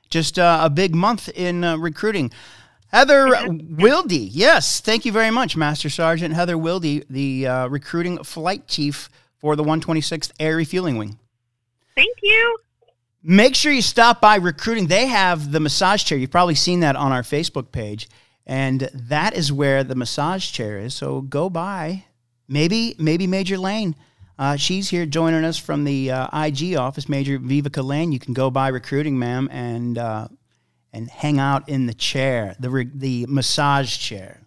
Just 0.09 0.39
uh, 0.39 0.59
a 0.63 0.69
big 0.69 0.95
month 0.95 1.29
in 1.29 1.63
uh, 1.63 1.77
recruiting. 1.77 2.31
Heather 2.91 3.27
Wilde, 3.47 4.11
yes, 4.11 4.79
thank 4.79 5.05
you 5.05 5.11
very 5.11 5.31
much, 5.31 5.57
Master 5.57 5.89
Sergeant 5.89 6.33
Heather 6.33 6.57
Wilde, 6.57 7.03
the 7.09 7.47
uh, 7.47 7.67
recruiting 7.67 8.23
flight 8.23 8.67
chief 8.67 9.09
for 9.37 9.55
the 9.55 9.63
126th 9.63 10.31
Air 10.39 10.55
Refueling 10.55 10.97
Wing. 10.97 11.19
Thank 11.95 12.17
you. 12.23 12.57
Make 13.23 13.55
sure 13.55 13.73
you 13.73 13.81
stop 13.81 14.21
by 14.21 14.35
recruiting. 14.35 14.87
They 14.87 15.07
have 15.07 15.51
the 15.51 15.59
massage 15.59 16.03
chair. 16.03 16.17
You've 16.17 16.31
probably 16.31 16.55
seen 16.55 16.79
that 16.79 16.95
on 16.95 17.11
our 17.11 17.23
Facebook 17.23 17.71
page, 17.71 18.07
and 18.45 18.89
that 18.93 19.33
is 19.33 19.51
where 19.51 19.83
the 19.83 19.95
massage 19.95 20.49
chair 20.51 20.77
is. 20.77 20.93
So 20.93 21.21
go 21.21 21.49
by. 21.49 22.05
Maybe, 22.47 22.95
maybe 22.97 23.27
Major 23.27 23.57
Lane. 23.57 23.95
Uh, 24.39 24.55
she's 24.55 24.89
here 24.89 25.05
joining 25.05 25.43
us 25.43 25.57
from 25.57 25.83
the 25.83 26.11
uh, 26.11 26.45
IG 26.45 26.75
office, 26.75 27.09
Major 27.09 27.39
Viveca 27.39 27.83
Lane. 27.83 28.11
You 28.11 28.19
can 28.19 28.33
go 28.33 28.51
by 28.51 28.67
recruiting, 28.67 29.17
ma'am, 29.17 29.49
and 29.51 29.97
uh, 29.97 30.27
and 30.93 31.09
hang 31.09 31.39
out 31.39 31.67
in 31.67 31.87
the 31.87 31.93
chair, 31.93 32.55
the 32.59 32.69
re- 32.69 32.89
the 32.93 33.25
massage 33.27 33.97
chair. 33.97 34.41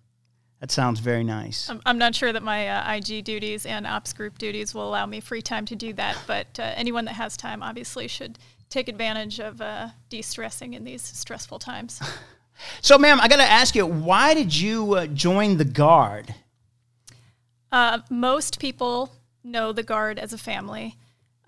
That 0.61 0.71
sounds 0.71 1.01
very 1.01 1.25
nice. 1.25 1.71
I'm, 1.71 1.81
I'm 1.87 1.99
not 1.99 2.15
sure 2.15 2.33
that 2.33 2.43
my 2.43 2.69
uh, 2.69 2.95
IG 2.95 3.25
duties 3.25 3.67
and 3.67 3.87
ops 3.87 4.13
group 4.13 4.39
duties 4.39 4.75
will 4.75 4.89
allow 4.89 5.07
me 5.07 5.21
free 5.21 5.43
time 5.43 5.65
to 5.67 5.75
do 5.75 5.93
that, 5.95 6.19
but 6.27 6.47
uh, 6.59 6.73
anyone 6.77 7.07
that 7.07 7.15
has 7.15 7.37
time 7.37 7.63
obviously 7.63 8.07
should 8.09 8.39
take 8.69 8.89
advantage 8.89 9.41
of 9.41 9.61
uh, 9.61 9.89
de-stressing 10.11 10.75
in 10.75 10.85
these 10.85 11.03
stressful 11.03 11.59
times. 11.59 12.01
so, 12.83 12.99
ma'am, 12.99 13.19
I 13.21 13.29
got 13.29 13.37
to 13.37 13.43
ask 13.43 13.75
you, 13.75 13.87
why 13.87 14.35
did 14.35 14.55
you 14.55 14.95
uh, 14.95 15.07
join 15.07 15.57
the 15.57 15.65
Guard? 15.65 16.35
Uh, 17.73 18.01
most 18.11 18.61
people 18.61 19.11
know 19.43 19.73
the 19.73 19.83
Guard 19.83 20.19
as 20.19 20.33
a 20.33 20.39
family. 20.39 20.97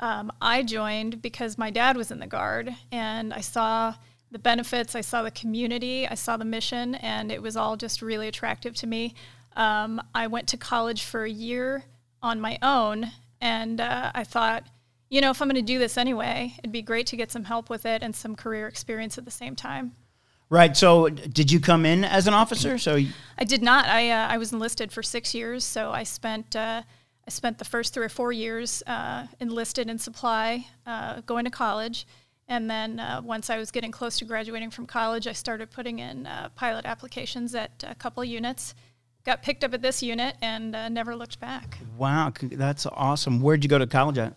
Um, 0.00 0.32
I 0.40 0.62
joined 0.62 1.22
because 1.22 1.56
my 1.56 1.70
dad 1.70 1.96
was 1.96 2.10
in 2.10 2.18
the 2.18 2.26
Guard, 2.26 2.74
and 2.90 3.32
I 3.32 3.40
saw 3.40 3.94
the 4.30 4.38
benefits, 4.38 4.94
I 4.94 5.02
saw 5.02 5.22
the 5.22 5.30
community, 5.30 6.08
I 6.08 6.14
saw 6.14 6.36
the 6.36 6.44
mission, 6.44 6.94
and 6.96 7.30
it 7.30 7.42
was 7.42 7.56
all 7.56 7.76
just 7.76 8.02
really 8.02 8.28
attractive 8.28 8.74
to 8.76 8.86
me. 8.86 9.14
Um, 9.56 10.02
I 10.14 10.26
went 10.26 10.48
to 10.48 10.56
college 10.56 11.02
for 11.02 11.24
a 11.24 11.30
year 11.30 11.84
on 12.22 12.40
my 12.40 12.58
own, 12.62 13.12
and 13.40 13.80
uh, 13.80 14.10
I 14.14 14.24
thought, 14.24 14.66
you 15.10 15.20
know, 15.20 15.30
if 15.30 15.42
I'm 15.42 15.48
going 15.48 15.56
to 15.56 15.62
do 15.62 15.78
this 15.78 15.98
anyway, 15.98 16.54
it'd 16.58 16.72
be 16.72 16.82
great 16.82 17.06
to 17.08 17.16
get 17.16 17.30
some 17.30 17.44
help 17.44 17.68
with 17.68 17.84
it 17.84 18.02
and 18.02 18.16
some 18.16 18.34
career 18.34 18.66
experience 18.66 19.18
at 19.18 19.26
the 19.26 19.30
same 19.30 19.54
time. 19.54 19.92
Right. 20.48 20.76
So, 20.76 21.08
did 21.08 21.50
you 21.50 21.60
come 21.60 21.86
in 21.86 22.04
as 22.04 22.26
an 22.26 22.34
officer? 22.34 22.76
So 22.76 22.98
I 23.38 23.44
did 23.44 23.62
not. 23.62 23.86
I 23.86 24.10
uh, 24.10 24.28
I 24.28 24.36
was 24.36 24.52
enlisted 24.52 24.92
for 24.92 25.02
six 25.02 25.34
years. 25.34 25.64
So 25.64 25.92
I 25.92 26.02
spent 26.02 26.54
uh, 26.54 26.82
I 27.26 27.30
spent 27.30 27.58
the 27.58 27.64
first 27.64 27.94
three 27.94 28.04
or 28.04 28.08
four 28.08 28.32
years 28.32 28.82
uh, 28.86 29.26
enlisted 29.40 29.88
in 29.88 29.98
supply, 29.98 30.66
uh, 30.86 31.20
going 31.22 31.44
to 31.44 31.50
college, 31.50 32.06
and 32.48 32.68
then 32.68 32.98
uh, 32.98 33.20
once 33.24 33.48
I 33.48 33.58
was 33.58 33.70
getting 33.70 33.92
close 33.92 34.18
to 34.18 34.24
graduating 34.24 34.70
from 34.70 34.86
college, 34.86 35.26
I 35.26 35.32
started 35.32 35.70
putting 35.70 36.00
in 36.00 36.26
uh, 36.26 36.48
pilot 36.54 36.84
applications 36.84 37.54
at 37.54 37.84
a 37.86 37.94
couple 37.94 38.24
units. 38.24 38.74
Got 39.24 39.42
picked 39.42 39.62
up 39.62 39.72
at 39.72 39.82
this 39.82 40.02
unit 40.02 40.34
and 40.42 40.72
never 40.92 41.14
looked 41.14 41.38
back. 41.38 41.78
Wow, 41.96 42.32
that's 42.42 42.86
awesome. 42.86 43.40
Where'd 43.40 43.62
you 43.62 43.70
go 43.70 43.78
to 43.78 43.86
college 43.86 44.18
at? 44.18 44.36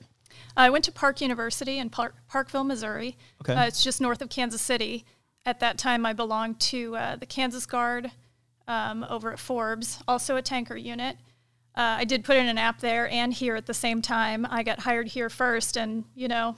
I 0.57 0.69
went 0.69 0.85
to 0.85 0.91
Park 0.91 1.21
University 1.21 1.79
in 1.79 1.89
Park, 1.89 2.15
Parkville, 2.29 2.63
Missouri. 2.63 3.17
Okay. 3.41 3.53
Uh, 3.53 3.65
it's 3.65 3.83
just 3.83 3.99
north 3.99 4.21
of 4.21 4.29
Kansas 4.29 4.61
City. 4.61 5.05
At 5.45 5.59
that 5.59 5.77
time, 5.77 6.05
I 6.05 6.13
belonged 6.13 6.59
to 6.61 6.95
uh, 6.95 7.15
the 7.17 7.25
Kansas 7.25 7.65
Guard 7.65 8.11
um, 8.67 9.05
over 9.09 9.31
at 9.31 9.39
Forbes, 9.39 10.01
also 10.07 10.37
a 10.37 10.41
tanker 10.41 10.77
unit. 10.77 11.17
Uh, 11.75 11.97
I 11.99 12.05
did 12.05 12.23
put 12.23 12.37
in 12.37 12.47
an 12.47 12.57
app 12.57 12.79
there 12.79 13.09
and 13.09 13.33
here 13.33 13.55
at 13.55 13.65
the 13.65 13.73
same 13.73 14.01
time. 14.01 14.47
I 14.49 14.63
got 14.63 14.79
hired 14.79 15.07
here 15.07 15.29
first, 15.29 15.77
and 15.77 16.05
you 16.15 16.27
know, 16.27 16.55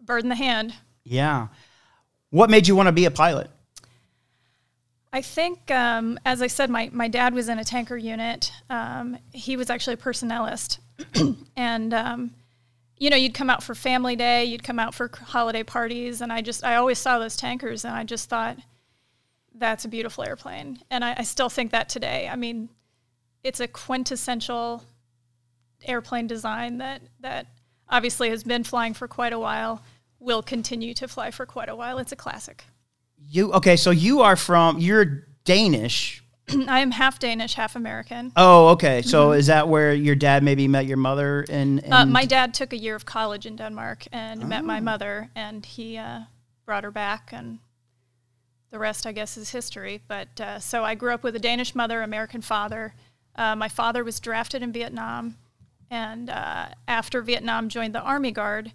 bird 0.00 0.22
in 0.22 0.28
the 0.28 0.36
hand. 0.36 0.74
Yeah. 1.02 1.48
What 2.30 2.50
made 2.50 2.68
you 2.68 2.76
want 2.76 2.86
to 2.86 2.92
be 2.92 3.04
a 3.04 3.10
pilot? 3.10 3.50
I 5.12 5.22
think, 5.22 5.70
um, 5.70 6.18
as 6.24 6.42
I 6.42 6.48
said, 6.48 6.70
my, 6.70 6.90
my 6.92 7.06
dad 7.06 7.34
was 7.34 7.48
in 7.48 7.60
a 7.60 7.64
tanker 7.64 7.96
unit. 7.96 8.50
Um, 8.68 9.16
he 9.32 9.56
was 9.56 9.70
actually 9.70 9.94
a 9.94 9.98
personnelist. 9.98 10.78
and 11.56 11.94
um, 11.94 12.34
you 12.98 13.10
know, 13.10 13.16
you'd 13.16 13.34
come 13.34 13.50
out 13.50 13.62
for 13.62 13.74
family 13.74 14.16
day, 14.16 14.44
you'd 14.44 14.62
come 14.62 14.78
out 14.78 14.94
for 14.94 15.10
holiday 15.12 15.62
parties, 15.62 16.20
and 16.20 16.32
I 16.32 16.40
just, 16.40 16.64
I 16.64 16.76
always 16.76 16.98
saw 16.98 17.18
those 17.18 17.36
tankers, 17.36 17.84
and 17.84 17.94
I 17.94 18.04
just 18.04 18.28
thought, 18.28 18.58
that's 19.54 19.84
a 19.84 19.88
beautiful 19.88 20.24
airplane. 20.24 20.78
And 20.90 21.04
I, 21.04 21.14
I 21.18 21.22
still 21.22 21.48
think 21.48 21.72
that 21.72 21.88
today. 21.88 22.28
I 22.30 22.36
mean, 22.36 22.68
it's 23.44 23.60
a 23.60 23.68
quintessential 23.68 24.82
airplane 25.84 26.26
design 26.26 26.78
that, 26.78 27.02
that 27.20 27.46
obviously 27.88 28.30
has 28.30 28.42
been 28.42 28.64
flying 28.64 28.94
for 28.94 29.06
quite 29.06 29.32
a 29.32 29.38
while, 29.38 29.82
will 30.18 30.42
continue 30.42 30.94
to 30.94 31.06
fly 31.06 31.30
for 31.30 31.46
quite 31.46 31.68
a 31.68 31.76
while. 31.76 31.98
It's 31.98 32.12
a 32.12 32.16
classic. 32.16 32.64
You, 33.28 33.52
okay, 33.52 33.76
so 33.76 33.90
you 33.90 34.22
are 34.22 34.36
from, 34.36 34.78
you're 34.78 35.26
Danish, 35.44 36.24
I 36.68 36.80
am 36.80 36.90
half 36.90 37.18
Danish, 37.18 37.54
half 37.54 37.76
American. 37.76 38.32
Oh, 38.36 38.68
okay. 38.68 39.02
So 39.02 39.28
mm-hmm. 39.28 39.38
is 39.38 39.46
that 39.46 39.68
where 39.68 39.94
your 39.94 40.14
dad 40.14 40.42
maybe 40.42 40.68
met 40.68 40.86
your 40.86 40.96
mother? 40.96 41.44
And, 41.48 41.82
uh, 41.90 42.04
my 42.06 42.24
dad 42.24 42.54
took 42.54 42.72
a 42.72 42.76
year 42.76 42.94
of 42.94 43.06
college 43.06 43.46
in 43.46 43.56
Denmark 43.56 44.06
and 44.12 44.42
oh. 44.42 44.46
met 44.46 44.64
my 44.64 44.78
oh. 44.78 44.82
mother, 44.82 45.30
and 45.34 45.64
he 45.64 45.96
uh, 45.96 46.20
brought 46.66 46.84
her 46.84 46.90
back, 46.90 47.30
and 47.32 47.58
the 48.70 48.78
rest, 48.78 49.06
I 49.06 49.12
guess, 49.12 49.36
is 49.36 49.50
history. 49.50 50.02
But 50.06 50.40
uh, 50.40 50.58
so 50.58 50.84
I 50.84 50.94
grew 50.94 51.14
up 51.14 51.22
with 51.22 51.36
a 51.36 51.38
Danish 51.38 51.74
mother, 51.74 52.02
American 52.02 52.42
father. 52.42 52.94
Uh, 53.36 53.56
my 53.56 53.68
father 53.68 54.04
was 54.04 54.20
drafted 54.20 54.62
in 54.62 54.72
Vietnam, 54.72 55.36
and 55.90 56.30
uh, 56.30 56.66
after 56.88 57.22
Vietnam, 57.22 57.68
joined 57.68 57.94
the 57.94 58.00
Army 58.00 58.30
Guard, 58.30 58.72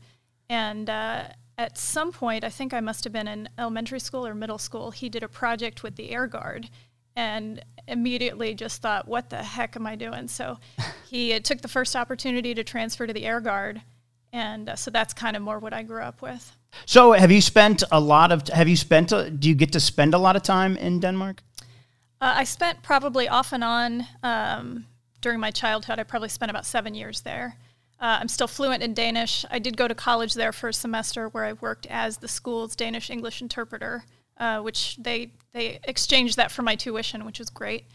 and 0.50 0.90
uh, 0.90 1.24
at 1.60 1.78
some 1.78 2.14
point, 2.14 2.46
I 2.46 2.50
think 2.50 2.74
I 2.74 2.80
must 2.80 3.04
have 3.04 3.12
been 3.12 3.28
in 3.28 3.50
elementary 3.58 4.00
school 4.00 4.26
or 4.26 4.34
middle 4.34 4.58
school, 4.58 4.92
he 4.92 5.10
did 5.10 5.24
a 5.24 5.28
project 5.28 5.84
with 5.84 5.98
the 5.98 6.10
Air 6.12 6.26
Guard 6.26 6.70
and 7.18 7.62
immediately 7.88 8.54
just 8.54 8.82
thought, 8.82 9.10
what 9.10 9.30
the 9.30 9.44
heck 9.44 9.76
am 9.76 9.86
I 9.86 9.98
doing? 9.98 10.30
So 10.30 10.58
he 11.10 11.34
uh, 11.34 11.40
took 11.40 11.62
the 11.62 11.68
first 11.68 11.98
opportunity 11.98 12.54
to 12.54 12.64
transfer 12.64 13.06
to 13.06 13.12
the 13.12 13.26
Air 13.26 13.42
Guard. 13.42 13.82
And 14.32 14.70
uh, 14.70 14.76
so 14.78 14.90
that's 14.90 15.14
kind 15.14 15.36
of 15.36 15.42
more 15.42 15.60
what 15.60 15.74
I 15.74 15.84
grew 15.84 16.02
up 16.02 16.22
with. 16.22 16.56
So 16.86 17.12
have 17.12 17.32
you 17.32 17.42
spent 17.42 17.84
a 17.92 18.00
lot 18.00 18.32
of, 18.32 18.48
have 18.48 18.70
you 18.70 18.78
spent, 18.78 19.12
a, 19.12 19.30
do 19.30 19.50
you 19.50 19.56
get 19.56 19.74
to 19.74 19.82
spend 19.82 20.14
a 20.14 20.18
lot 20.18 20.38
of 20.38 20.44
time 20.44 20.78
in 20.78 21.02
Denmark? 21.02 21.44
Uh, 22.22 22.34
I 22.38 22.44
spent 22.44 22.84
probably 22.84 23.28
off 23.30 23.54
and 23.54 23.64
on 23.64 24.06
um, 24.24 24.86
during 25.22 25.40
my 25.40 25.52
childhood. 25.52 26.00
I 26.00 26.04
probably 26.04 26.30
spent 26.30 26.50
about 26.50 26.66
seven 26.66 26.94
years 26.94 27.22
there. 27.22 27.56
Uh, 28.00 28.18
I'm 28.22 28.28
still 28.28 28.48
fluent 28.48 28.84
in 28.84 28.94
Danish. 28.94 29.46
I 29.52 29.60
did 29.60 29.76
go 29.76 29.88
to 29.88 29.96
college 29.96 30.34
there 30.34 30.52
for 30.52 30.70
a 30.70 30.74
semester 30.74 31.28
where 31.30 31.46
I 31.46 31.54
worked 31.54 31.86
as 31.88 32.18
the 32.18 32.28
school's 32.28 32.76
Danish 32.76 33.10
English 33.10 33.42
interpreter 33.42 34.04
uh, 34.40 34.60
which 34.62 34.98
they 34.98 35.32
they 35.52 35.80
exchanged 35.84 36.38
that 36.38 36.52
for 36.52 36.62
my 36.62 36.76
tuition, 36.76 37.26
which 37.26 37.40
was 37.40 37.50
great. 37.50 37.86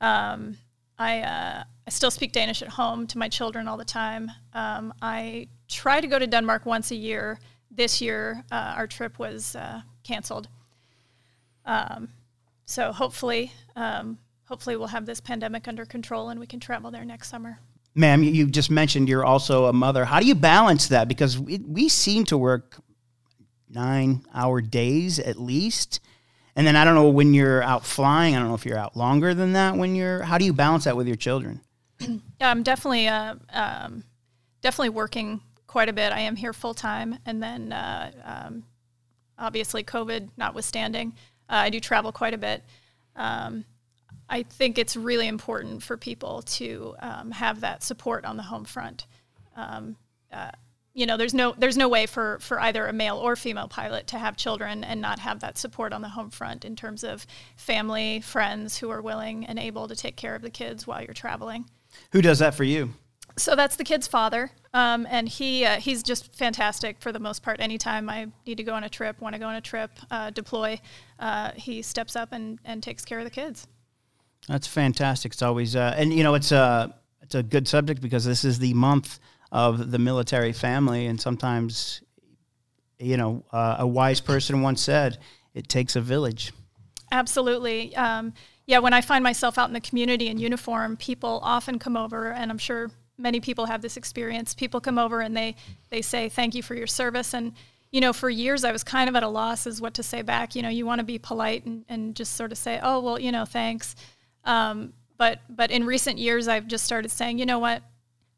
Um, 0.00 0.56
I 0.98 1.20
uh, 1.20 1.64
I 1.86 1.90
still 1.90 2.10
speak 2.10 2.32
Danish 2.32 2.62
at 2.62 2.68
home 2.68 3.06
to 3.08 3.18
my 3.18 3.28
children 3.28 3.68
all 3.68 3.76
the 3.76 3.84
time. 3.84 4.30
Um, 4.52 4.92
I 5.00 5.48
try 5.68 6.00
to 6.00 6.06
go 6.06 6.18
to 6.18 6.26
Denmark 6.26 6.66
once 6.66 6.90
a 6.90 6.96
year. 6.96 7.38
This 7.70 8.00
year, 8.00 8.44
uh, 8.50 8.74
our 8.76 8.86
trip 8.86 9.18
was 9.18 9.54
uh, 9.54 9.82
canceled. 10.02 10.48
Um, 11.64 12.08
so 12.70 12.92
hopefully, 12.92 13.52
um, 13.74 14.18
hopefully 14.44 14.76
we'll 14.76 14.86
have 14.86 15.04
this 15.04 15.20
pandemic 15.20 15.66
under 15.66 15.84
control 15.84 16.28
and 16.28 16.38
we 16.38 16.46
can 16.46 16.60
travel 16.60 16.90
there 16.90 17.04
next 17.04 17.28
summer. 17.28 17.58
Ma'am, 17.96 18.22
you 18.22 18.46
just 18.46 18.70
mentioned 18.70 19.08
you're 19.08 19.24
also 19.24 19.66
a 19.66 19.72
mother. 19.72 20.04
How 20.04 20.20
do 20.20 20.26
you 20.26 20.36
balance 20.36 20.88
that? 20.88 21.08
Because 21.08 21.36
we, 21.36 21.58
we 21.58 21.88
seem 21.88 22.24
to 22.26 22.38
work 22.38 22.80
nine 23.68 24.24
hour 24.32 24.60
days 24.60 25.18
at 25.18 25.40
least. 25.40 25.98
And 26.54 26.64
then 26.64 26.76
I 26.76 26.84
don't 26.84 26.94
know 26.94 27.08
when 27.08 27.34
you're 27.34 27.62
out 27.62 27.84
flying. 27.84 28.36
I 28.36 28.38
don't 28.38 28.48
know 28.48 28.54
if 28.54 28.64
you're 28.64 28.78
out 28.78 28.96
longer 28.96 29.34
than 29.34 29.54
that. 29.54 29.76
When 29.76 29.96
you're, 29.96 30.22
how 30.22 30.38
do 30.38 30.44
you 30.44 30.52
balance 30.52 30.84
that 30.84 30.96
with 30.96 31.06
your 31.06 31.16
children? 31.16 31.60
Yeah, 32.40 32.50
I'm 32.50 32.62
definitely, 32.62 33.06
uh, 33.06 33.34
um, 33.52 34.04
definitely 34.62 34.88
working 34.88 35.42
quite 35.66 35.90
a 35.90 35.92
bit. 35.92 36.10
I 36.10 36.20
am 36.20 36.36
here 36.36 36.54
full 36.54 36.72
time, 36.72 37.18
and 37.26 37.42
then 37.42 37.70
uh, 37.70 38.10
um, 38.24 38.64
obviously 39.38 39.84
COVID 39.84 40.30
notwithstanding, 40.38 41.12
uh, 41.50 41.54
I 41.54 41.70
do 41.70 41.80
travel 41.80 42.12
quite 42.12 42.34
a 42.34 42.38
bit. 42.38 42.62
Um, 43.16 43.64
I 44.28 44.44
think 44.44 44.78
it's 44.78 44.96
really 44.96 45.26
important 45.26 45.82
for 45.82 45.96
people 45.96 46.42
to 46.42 46.94
um, 47.00 47.32
have 47.32 47.60
that 47.60 47.82
support 47.82 48.24
on 48.24 48.36
the 48.36 48.44
home 48.44 48.64
front. 48.64 49.06
Um, 49.56 49.96
uh, 50.32 50.52
you 50.94 51.06
know, 51.06 51.16
there's 51.16 51.34
no 51.34 51.54
there's 51.56 51.76
no 51.76 51.88
way 51.88 52.06
for 52.06 52.38
for 52.40 52.60
either 52.60 52.86
a 52.86 52.92
male 52.92 53.16
or 53.16 53.36
female 53.36 53.68
pilot 53.68 54.06
to 54.08 54.18
have 54.18 54.36
children 54.36 54.84
and 54.84 55.00
not 55.00 55.18
have 55.18 55.40
that 55.40 55.58
support 55.58 55.92
on 55.92 56.02
the 56.02 56.08
home 56.08 56.30
front 56.30 56.64
in 56.64 56.76
terms 56.76 57.04
of 57.04 57.26
family, 57.56 58.20
friends 58.20 58.78
who 58.78 58.90
are 58.90 59.02
willing 59.02 59.44
and 59.46 59.58
able 59.58 59.88
to 59.88 59.96
take 59.96 60.16
care 60.16 60.34
of 60.34 60.42
the 60.42 60.50
kids 60.50 60.86
while 60.86 61.02
you're 61.02 61.14
traveling. 61.14 61.64
Who 62.12 62.22
does 62.22 62.38
that 62.38 62.54
for 62.54 62.64
you? 62.64 62.90
So 63.36 63.54
that's 63.54 63.76
the 63.76 63.84
kid's 63.84 64.06
father, 64.06 64.50
um, 64.74 65.06
and 65.08 65.28
he 65.28 65.64
uh, 65.64 65.80
he's 65.80 66.02
just 66.02 66.34
fantastic 66.34 67.00
for 67.00 67.12
the 67.12 67.18
most 67.18 67.42
part. 67.42 67.60
Anytime 67.60 68.10
I 68.10 68.26
need 68.46 68.56
to 68.56 68.62
go 68.62 68.74
on 68.74 68.84
a 68.84 68.88
trip, 68.88 69.20
want 69.20 69.34
to 69.34 69.38
go 69.38 69.46
on 69.46 69.54
a 69.54 69.60
trip, 69.60 69.90
uh, 70.10 70.30
deploy, 70.30 70.80
uh, 71.18 71.52
he 71.54 71.82
steps 71.82 72.16
up 72.16 72.30
and, 72.32 72.58
and 72.64 72.82
takes 72.82 73.04
care 73.04 73.18
of 73.18 73.24
the 73.24 73.30
kids. 73.30 73.66
That's 74.48 74.66
fantastic. 74.66 75.32
It's 75.32 75.42
always 75.42 75.76
uh, 75.76 75.94
and 75.96 76.12
you 76.12 76.22
know 76.22 76.34
it's 76.34 76.52
a 76.52 76.94
it's 77.22 77.34
a 77.34 77.42
good 77.42 77.68
subject 77.68 78.00
because 78.00 78.24
this 78.24 78.44
is 78.44 78.58
the 78.58 78.74
month 78.74 79.20
of 79.52 79.90
the 79.90 79.98
military 79.98 80.52
family, 80.52 81.06
and 81.06 81.20
sometimes, 81.20 82.02
you 82.98 83.16
know, 83.16 83.44
uh, 83.52 83.76
a 83.78 83.86
wise 83.86 84.20
person 84.20 84.62
once 84.62 84.80
said, 84.80 85.18
"It 85.54 85.68
takes 85.68 85.96
a 85.96 86.00
village." 86.00 86.52
Absolutely. 87.12 87.94
Um, 87.96 88.32
yeah, 88.66 88.78
when 88.78 88.92
I 88.92 89.00
find 89.00 89.24
myself 89.24 89.58
out 89.58 89.68
in 89.68 89.74
the 89.74 89.80
community 89.80 90.28
in 90.28 90.38
uniform, 90.38 90.96
people 90.96 91.40
often 91.42 91.78
come 91.78 91.96
over, 91.96 92.32
and 92.32 92.50
I'm 92.50 92.58
sure 92.58 92.90
many 93.20 93.40
people 93.40 93.66
have 93.66 93.82
this 93.82 93.96
experience. 93.96 94.54
People 94.54 94.80
come 94.80 94.98
over 94.98 95.20
and 95.20 95.36
they 95.36 95.54
they 95.90 96.02
say, 96.02 96.28
"Thank 96.28 96.54
you 96.54 96.62
for 96.62 96.74
your 96.74 96.86
service," 96.86 97.34
and 97.34 97.52
you 97.90 98.00
know, 98.00 98.12
for 98.12 98.30
years 98.30 98.64
I 98.64 98.72
was 98.72 98.84
kind 98.84 99.08
of 99.08 99.16
at 99.16 99.22
a 99.22 99.28
loss 99.28 99.66
as 99.66 99.80
what 99.80 99.94
to 99.94 100.02
say 100.02 100.22
back. 100.22 100.54
You 100.54 100.62
know, 100.62 100.68
you 100.68 100.86
want 100.86 101.00
to 101.00 101.04
be 101.04 101.18
polite 101.18 101.64
and, 101.66 101.84
and 101.88 102.14
just 102.14 102.34
sort 102.34 102.52
of 102.52 102.58
say, 102.58 102.80
"Oh, 102.82 103.00
well, 103.00 103.18
you 103.18 103.32
know, 103.32 103.44
thanks." 103.44 103.94
Um, 104.44 104.92
but 105.16 105.40
but 105.48 105.70
in 105.70 105.84
recent 105.84 106.18
years, 106.18 106.48
I've 106.48 106.66
just 106.66 106.84
started 106.84 107.10
saying, 107.10 107.38
you 107.38 107.46
know 107.46 107.58
what, 107.58 107.82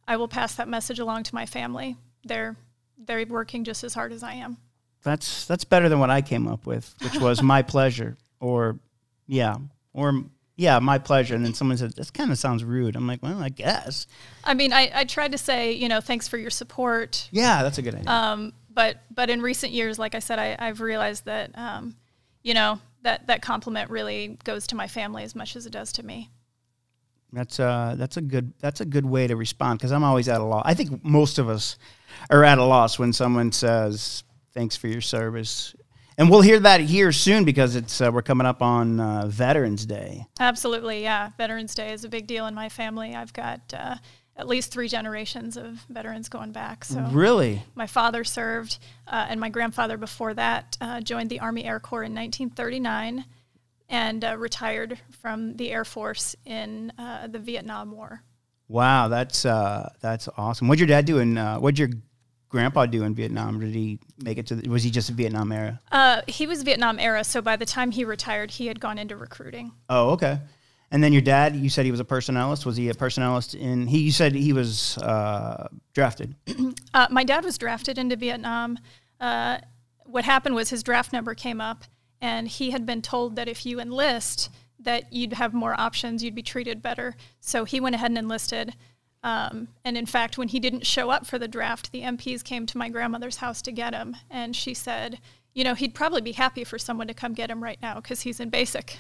I 0.07 0.17
will 0.17 0.29
pass 0.29 0.57
that 0.57 0.69
message 0.69 0.99
along 0.99 1.23
to 1.25 1.35
my 1.35 1.47
family. 1.47 1.97
They're 2.25 2.57
they're 2.99 3.25
working 3.27 3.65
just 3.65 3.85
as 3.85 3.95
hard 3.95 4.13
as 4.13 4.23
I 4.23 4.35
am. 4.35 4.57
That's 5.03 5.47
that's 5.47 5.65
better 5.65 5.89
than 5.89 6.01
what 6.01 6.11
I 6.11 6.23
came 6.23 6.49
up 6.49 6.67
with, 6.67 6.95
which 7.01 7.19
was 7.21 7.43
my 7.55 7.63
pleasure, 7.63 8.17
or 8.41 8.79
yeah, 9.27 9.57
or 9.93 10.25
yeah, 10.63 10.79
my 10.79 10.97
pleasure. 10.99 11.35
And 11.35 11.45
then 11.45 11.55
someone 11.55 11.77
said, 11.77 11.95
"This 11.95 12.13
kind 12.13 12.31
of 12.31 12.39
sounds 12.39 12.63
rude." 12.63 12.95
I'm 12.95 13.09
like, 13.09 13.21
well, 13.21 13.43
I 13.43 13.49
guess. 13.49 14.07
I 14.45 14.55
mean, 14.55 14.73
I, 14.73 14.93
I 14.95 15.05
tried 15.05 15.33
to 15.33 15.39
say, 15.39 15.73
you 15.73 15.89
know, 15.89 16.01
thanks 16.01 16.29
for 16.29 16.39
your 16.39 16.51
support. 16.51 17.29
Yeah, 17.33 17.65
that's 17.65 17.79
a 17.79 17.83
good 17.83 17.97
idea. 17.97 18.09
Um, 18.09 18.53
but 18.73 19.03
but 19.11 19.29
in 19.29 19.43
recent 19.43 19.73
years, 19.73 19.99
like 19.99 20.15
I 20.15 20.21
said, 20.21 20.39
I, 20.39 20.55
I've 20.57 20.81
realized 20.81 21.25
that, 21.25 21.51
um, 21.59 21.97
you 22.45 22.55
know, 22.55 22.79
that 23.03 23.27
that 23.27 23.43
compliment 23.43 23.91
really 23.91 24.39
goes 24.45 24.69
to 24.69 24.77
my 24.77 24.87
family 24.87 25.25
as 25.25 25.35
much 25.35 25.57
as 25.57 25.67
it 25.67 25.73
does 25.73 25.91
to 25.95 26.05
me. 26.05 26.31
That's 27.33 27.59
uh 27.59 27.97
that's 27.99 28.17
a 28.17 28.23
good 28.23 28.53
that's 28.61 28.81
a 28.81 28.85
good 28.85 29.05
way 29.05 29.27
to 29.27 29.35
respond 29.35 29.81
because 29.81 29.91
I'm 29.91 30.05
always 30.05 30.29
at 30.29 30.41
a 30.41 30.45
loss. 30.45 30.63
I 30.65 30.75
think 30.75 31.05
most 31.05 31.41
of 31.41 31.49
us 31.49 31.77
are 32.31 32.45
at 32.45 32.59
a 32.59 32.65
loss 32.65 33.01
when 33.01 33.13
someone 33.13 33.51
says 33.51 34.23
thanks 34.55 34.77
for 34.77 34.87
your 34.87 35.01
service. 35.01 35.75
And 36.19 36.31
we'll 36.31 36.43
hear 36.43 36.61
that 36.61 36.81
here 36.81 37.13
soon 37.13 37.45
because 37.45 37.77
it's 37.77 38.01
uh, 38.01 38.11
we're 38.13 38.23
coming 38.23 38.47
up 38.47 38.63
on 38.63 39.01
uh, 39.01 39.27
Veterans 39.27 39.87
Day. 39.87 40.27
Absolutely, 40.39 41.03
yeah. 41.03 41.31
Veterans 41.39 41.75
Day 41.75 41.93
is 41.93 42.05
a 42.05 42.09
big 42.09 42.27
deal 42.27 42.47
in 42.47 42.55
my 42.55 42.69
family. 42.69 43.15
I've 43.15 43.33
got 43.33 43.61
uh, 43.77 43.97
at 44.37 44.49
least 44.49 44.73
three 44.73 44.89
generations 44.89 45.57
of 45.57 45.85
veterans 45.89 46.29
going 46.29 46.53
back. 46.53 46.85
So 46.85 47.01
really, 47.13 47.63
my 47.75 47.87
father 47.87 48.25
served, 48.25 48.79
uh, 49.07 49.27
and 49.29 49.41
my 49.41 49.49
grandfather 49.49 49.97
before 49.97 50.35
that 50.35 50.77
uh, 50.81 51.01
joined 51.01 51.31
the 51.31 51.41
Army 51.41 51.65
Air 51.65 51.81
Corps 51.81 52.03
in 52.03 52.15
1939 52.15 53.25
and 53.89 54.25
uh, 54.25 54.37
retired 54.39 54.99
from 55.11 55.57
the 55.57 55.71
Air 55.71 55.85
Force 55.85 56.35
in 56.47 56.93
uh, 56.99 57.27
the 57.27 57.39
Vietnam 57.39 57.93
War. 57.93 58.23
Wow, 58.69 59.09
that's 59.09 59.45
uh, 59.45 59.91
that's 60.01 60.29
awesome. 60.37 60.67
What'd 60.67 60.81
your 60.81 60.87
dad 60.87 61.05
do 61.05 61.19
in? 61.19 61.37
Uh, 61.37 61.59
what'd 61.59 61.79
your 61.79 61.91
grandpa 62.53 62.87
do 62.87 63.03
in 63.03 63.15
Vietnam? 63.15 63.59
Did 63.59 63.75
he 63.75 63.99
make 64.23 64.39
it 64.39 64.47
to? 64.49 64.55
The, 64.55 64.69
was 64.69 64.85
he 64.85 64.91
just 64.91 65.11
a 65.11 65.13
Vietnam 65.13 65.51
era? 65.51 65.81
Uh, 65.91 66.23
he 66.29 66.47
was 66.47 66.63
Vietnam 66.63 67.01
era. 67.01 67.25
So 67.25 67.43
by 67.43 67.57
the 67.57 67.67
time 67.67 67.91
he 67.91 68.05
retired, 68.05 68.53
he 68.53 68.69
had 68.69 68.79
gone 68.79 68.99
into 68.99 69.17
recruiting. 69.17 69.73
Oh, 69.89 70.11
okay. 70.11 70.39
And 70.93 71.03
then 71.03 71.13
your 71.13 71.23
dad, 71.23 71.57
you 71.57 71.71
said 71.71 71.87
he 71.87 71.91
was 71.91 72.01
a 72.01 72.05
personnelist. 72.05 72.67
Was 72.67 72.77
he 72.77 72.91
a 72.91 72.95
personnelist 72.95 73.59
in? 73.59 73.87
He 73.87 73.99
you 74.01 74.13
said 74.13 74.35
he 74.35 74.53
was 74.53 74.99
uh, 74.99 75.69
drafted. 75.95 76.37
my 77.11 77.25
dad 77.25 77.45
was 77.45 77.59
drafted 77.59 77.99
into 77.99 78.15
Vietnam. 78.15 78.79
what 79.19 80.25
happened 80.25 80.55
was 80.55 80.71
his 80.71 80.83
draft 80.83 81.13
number 81.13 81.35
came 81.35 81.61
up 81.61 81.85
and 82.21 82.47
he 82.47 82.71
had 82.71 82.87
been 82.87 83.03
told 83.03 83.35
that 83.37 83.49
if 83.49 83.67
you 83.67 83.81
enlist, 83.81 84.51
that 84.79 85.13
you'd 85.13 85.33
have 85.33 85.55
more 85.55 85.79
options, 85.79 86.23
you'd 86.23 86.35
be 86.35 86.43
treated 86.43 86.83
better. 86.83 87.17
So 87.41 87.65
he 87.65 87.81
went 87.81 87.95
ahead 87.95 88.11
and 88.11 88.19
enlisted. 88.19 88.75
Um, 89.23 89.69
and 89.85 89.97
in 89.97 90.07
fact, 90.07 90.37
when 90.37 90.49
he 90.49 90.59
didn't 90.59 90.87
show 90.87 91.11
up 91.11 91.27
for 91.27 91.39
the 91.39 91.49
draft, 91.49 91.93
the 91.93 92.03
MPs 92.03 92.43
came 92.43 92.67
to 92.67 92.79
my 92.79 92.89
grandmother's 92.89 93.37
house 93.37 93.63
to 93.63 93.73
get 93.73 93.95
him, 93.95 94.17
and 94.31 94.57
she 94.57 94.75
said, 94.75 95.21
you 95.55 95.65
know, 95.65 95.75
he'd 95.75 95.95
probably 95.95 96.21
be 96.21 96.33
happy 96.33 96.65
for 96.65 96.79
someone 96.79 97.07
to 97.07 97.15
come 97.15 97.35
get 97.35 97.51
him 97.51 97.63
right 97.63 97.79
now 97.83 97.97
because 97.97 98.23
he's 98.23 98.41
in 98.41 98.51
basic. 98.51 98.97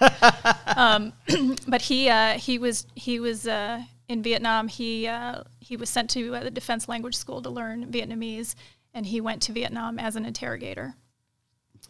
um, 0.76 1.12
but 1.68 1.82
he 1.82 2.08
uh, 2.08 2.38
he 2.38 2.58
was 2.58 2.86
he 2.94 3.20
was 3.20 3.46
uh, 3.46 3.82
in 4.08 4.22
Vietnam. 4.22 4.68
He 4.68 5.06
uh, 5.06 5.42
he 5.60 5.76
was 5.76 5.88
sent 5.88 6.10
to 6.10 6.34
uh, 6.34 6.42
the 6.42 6.50
Defense 6.50 6.88
Language 6.88 7.16
School 7.16 7.40
to 7.42 7.50
learn 7.50 7.90
Vietnamese, 7.90 8.54
and 8.92 9.06
he 9.06 9.20
went 9.20 9.42
to 9.42 9.52
Vietnam 9.52 9.98
as 9.98 10.16
an 10.16 10.24
interrogator. 10.24 10.94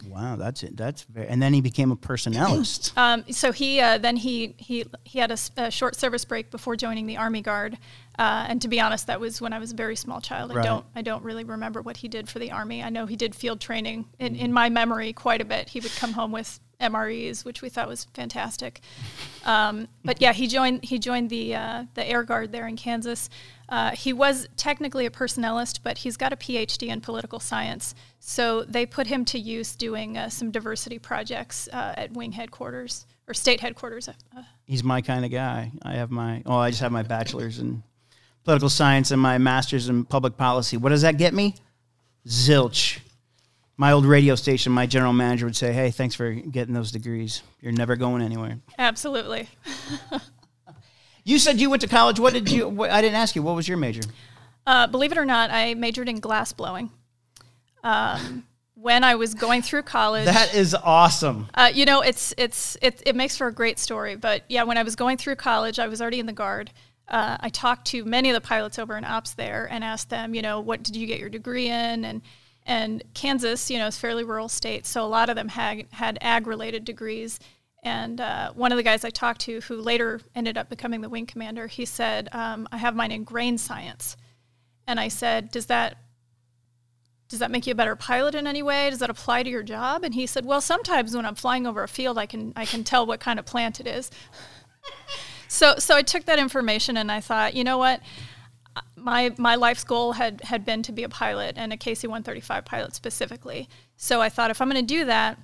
Wow, 0.07 0.35
that's 0.35 0.63
it. 0.63 0.75
That's 0.77 1.03
very. 1.03 1.27
And 1.27 1.41
then 1.41 1.53
he 1.53 1.61
became 1.61 1.91
a 1.91 1.95
personnelist. 1.95 2.97
um, 2.97 3.23
so 3.29 3.51
he 3.51 3.79
uh, 3.79 3.97
then 3.97 4.15
he 4.15 4.55
he 4.57 4.85
he 5.03 5.19
had 5.19 5.31
a, 5.31 5.37
a, 5.57 5.71
short 5.71 5.95
service 5.95 6.25
break 6.25 6.51
before 6.51 6.75
joining 6.75 7.05
the 7.05 7.17
Army 7.17 7.41
Guard. 7.41 7.77
Uh, 8.19 8.45
and 8.47 8.61
to 8.61 8.67
be 8.67 8.79
honest, 8.79 9.07
that 9.07 9.19
was 9.19 9.41
when 9.41 9.53
I 9.53 9.59
was 9.59 9.71
a 9.71 9.75
very 9.75 9.95
small 9.95 10.21
child. 10.21 10.51
I 10.51 10.55
right. 10.55 10.65
don't 10.65 10.85
I 10.95 11.01
don't 11.01 11.23
really 11.23 11.43
remember 11.43 11.81
what 11.81 11.97
he 11.97 12.07
did 12.07 12.29
for 12.29 12.39
the 12.39 12.51
Army. 12.51 12.83
I 12.83 12.89
know 12.89 13.05
he 13.05 13.15
did 13.15 13.33
field 13.35 13.59
training 13.59 14.05
in, 14.19 14.35
in 14.35 14.53
my 14.53 14.69
memory 14.69 15.13
quite 15.13 15.41
a 15.41 15.45
bit. 15.45 15.69
He 15.69 15.79
would 15.79 15.95
come 15.95 16.13
home 16.13 16.31
with 16.31 16.59
MREs, 16.83 17.45
which 17.45 17.61
we 17.61 17.69
thought 17.69 17.87
was 17.87 18.05
fantastic. 18.13 18.81
Um, 19.45 19.87
but 20.03 20.21
yeah, 20.21 20.33
he 20.33 20.47
joined 20.47 20.83
he 20.83 20.99
joined 20.99 21.29
the 21.29 21.55
uh, 21.55 21.85
the 21.93 22.07
Air 22.07 22.23
Guard 22.23 22.51
there 22.51 22.67
in 22.67 22.75
Kansas. 22.75 23.29
Uh, 23.69 23.91
he 23.91 24.13
was 24.13 24.47
technically 24.57 25.05
a 25.05 25.09
personnelist, 25.09 25.79
but 25.83 25.99
he's 25.99 26.17
got 26.17 26.33
a 26.33 26.35
PhD 26.35 26.89
in 26.89 27.01
political 27.01 27.39
science. 27.39 27.95
So 28.19 28.63
they 28.63 28.85
put 28.85 29.07
him 29.07 29.25
to 29.25 29.39
use 29.39 29.75
doing 29.75 30.17
uh, 30.17 30.29
some 30.29 30.51
diversity 30.51 30.99
projects 30.99 31.67
uh, 31.73 31.93
at 31.97 32.11
wing 32.11 32.33
headquarters 32.33 33.05
or 33.27 33.33
state 33.33 33.61
headquarters. 33.61 34.09
Uh, 34.09 34.43
he's 34.65 34.83
my 34.83 35.01
kind 35.01 35.25
of 35.25 35.31
guy. 35.31 35.71
I 35.81 35.93
have 35.93 36.11
my 36.11 36.43
oh, 36.45 36.57
I 36.57 36.69
just 36.69 36.81
have 36.81 36.91
my 36.91 37.03
bachelor's 37.03 37.59
in 37.59 37.83
political 38.43 38.69
science 38.69 39.11
and 39.11 39.21
my 39.21 39.37
master's 39.37 39.89
in 39.89 40.05
public 40.05 40.37
policy. 40.37 40.77
What 40.77 40.89
does 40.89 41.01
that 41.01 41.17
get 41.17 41.33
me? 41.33 41.55
Zilch 42.27 42.99
my 43.77 43.91
old 43.91 44.05
radio 44.05 44.35
station, 44.35 44.71
my 44.71 44.85
general 44.85 45.13
manager 45.13 45.45
would 45.45 45.55
say, 45.55 45.73
"Hey, 45.73 45.91
thanks 45.91 46.15
for 46.15 46.31
getting 46.31 46.73
those 46.73 46.91
degrees. 46.91 47.41
You're 47.61 47.71
never 47.71 47.95
going 47.95 48.21
anywhere." 48.21 48.59
Absolutely. 48.77 49.49
you 51.23 51.39
said 51.39 51.59
you 51.59 51.69
went 51.69 51.81
to 51.81 51.87
college. 51.87 52.19
What 52.19 52.33
did 52.33 52.51
you? 52.51 52.69
What, 52.69 52.91
I 52.91 53.01
didn't 53.01 53.15
ask 53.15 53.35
you. 53.35 53.41
What 53.41 53.55
was 53.55 53.67
your 53.67 53.77
major? 53.77 54.01
Uh, 54.65 54.87
believe 54.87 55.11
it 55.11 55.17
or 55.17 55.25
not, 55.25 55.51
I 55.51 55.73
majored 55.73 56.07
in 56.07 56.19
glass 56.19 56.53
blowing. 56.53 56.89
Um, 57.83 58.45
when 58.75 59.03
I 59.03 59.15
was 59.15 59.33
going 59.33 59.61
through 59.61 59.83
college, 59.83 60.25
that 60.25 60.53
is 60.53 60.75
awesome. 60.75 61.47
Uh, 61.53 61.71
you 61.73 61.85
know, 61.85 62.01
it's 62.01 62.33
it's 62.37 62.77
it, 62.81 63.01
it 63.05 63.15
makes 63.15 63.37
for 63.37 63.47
a 63.47 63.53
great 63.53 63.79
story. 63.79 64.15
But 64.15 64.43
yeah, 64.49 64.63
when 64.63 64.77
I 64.77 64.83
was 64.83 64.95
going 64.95 65.17
through 65.17 65.35
college, 65.35 65.79
I 65.79 65.87
was 65.87 66.01
already 66.01 66.19
in 66.19 66.25
the 66.25 66.33
guard. 66.33 66.71
Uh, 67.07 67.37
I 67.39 67.49
talked 67.49 67.87
to 67.87 68.05
many 68.05 68.29
of 68.29 68.33
the 68.33 68.41
pilots 68.41 68.79
over 68.79 68.97
in 68.97 69.03
ops 69.03 69.33
there 69.33 69.67
and 69.69 69.83
asked 69.83 70.09
them, 70.09 70.33
you 70.33 70.41
know, 70.41 70.61
what 70.61 70.83
did 70.83 70.95
you 70.95 71.05
get 71.05 71.19
your 71.19 71.29
degree 71.29 71.67
in, 71.67 72.05
and 72.05 72.21
and 72.65 73.03
Kansas, 73.13 73.69
you 73.69 73.77
know, 73.77 73.87
is 73.87 73.97
fairly 73.97 74.23
rural 74.23 74.49
state, 74.49 74.85
so 74.85 75.03
a 75.03 75.07
lot 75.07 75.29
of 75.29 75.35
them 75.35 75.49
had 75.49 75.87
had 75.91 76.17
ag-related 76.21 76.85
degrees. 76.85 77.39
And 77.83 78.21
uh, 78.21 78.53
one 78.53 78.71
of 78.71 78.77
the 78.77 78.83
guys 78.83 79.03
I 79.03 79.09
talked 79.09 79.41
to, 79.41 79.59
who 79.61 79.81
later 79.81 80.21
ended 80.33 80.57
up 80.57 80.69
becoming 80.69 81.01
the 81.01 81.09
wing 81.09 81.25
commander, 81.25 81.67
he 81.67 81.85
said, 81.85 82.29
um, 82.31 82.67
"I 82.71 82.77
have 82.77 82.95
mine 82.95 83.11
in 83.11 83.23
grain 83.23 83.57
science." 83.57 84.15
And 84.87 84.99
I 84.99 85.09
said, 85.09 85.51
"Does 85.51 85.65
that 85.67 85.97
does 87.27 87.39
that 87.39 87.51
make 87.51 87.65
you 87.65 87.71
a 87.71 87.75
better 87.75 87.95
pilot 87.95 88.35
in 88.35 88.45
any 88.45 88.61
way? 88.61 88.89
Does 88.89 88.99
that 88.99 89.09
apply 89.09 89.43
to 89.43 89.49
your 89.49 89.63
job?" 89.63 90.03
And 90.03 90.13
he 90.13 90.25
said, 90.25 90.45
"Well, 90.45 90.61
sometimes 90.61 91.15
when 91.15 91.25
I'm 91.25 91.35
flying 91.35 91.67
over 91.67 91.83
a 91.83 91.87
field, 91.87 92.17
I 92.17 92.25
can 92.25 92.53
I 92.55 92.65
can 92.65 92.83
tell 92.83 93.05
what 93.05 93.19
kind 93.19 93.39
of 93.39 93.45
plant 93.45 93.81
it 93.81 93.87
is." 93.87 94.09
so 95.49 95.75
so 95.77 95.95
I 95.95 96.01
took 96.01 96.25
that 96.25 96.39
information 96.39 96.95
and 96.95 97.11
I 97.11 97.19
thought, 97.19 97.53
you 97.53 97.65
know 97.65 97.77
what? 97.77 98.01
My 99.03 99.33
my 99.37 99.55
life's 99.55 99.83
goal 99.83 100.13
had 100.13 100.41
had 100.41 100.65
been 100.65 100.83
to 100.83 100.91
be 100.91 101.03
a 101.03 101.09
pilot 101.09 101.55
and 101.57 101.73
a 101.73 101.77
KC-135 101.77 102.65
pilot 102.65 102.95
specifically. 102.95 103.69
So 103.97 104.21
I 104.21 104.29
thought 104.29 104.51
if 104.51 104.61
I'm 104.61 104.69
going 104.69 104.85
to 104.85 104.95
do 104.95 105.05
that, 105.05 105.37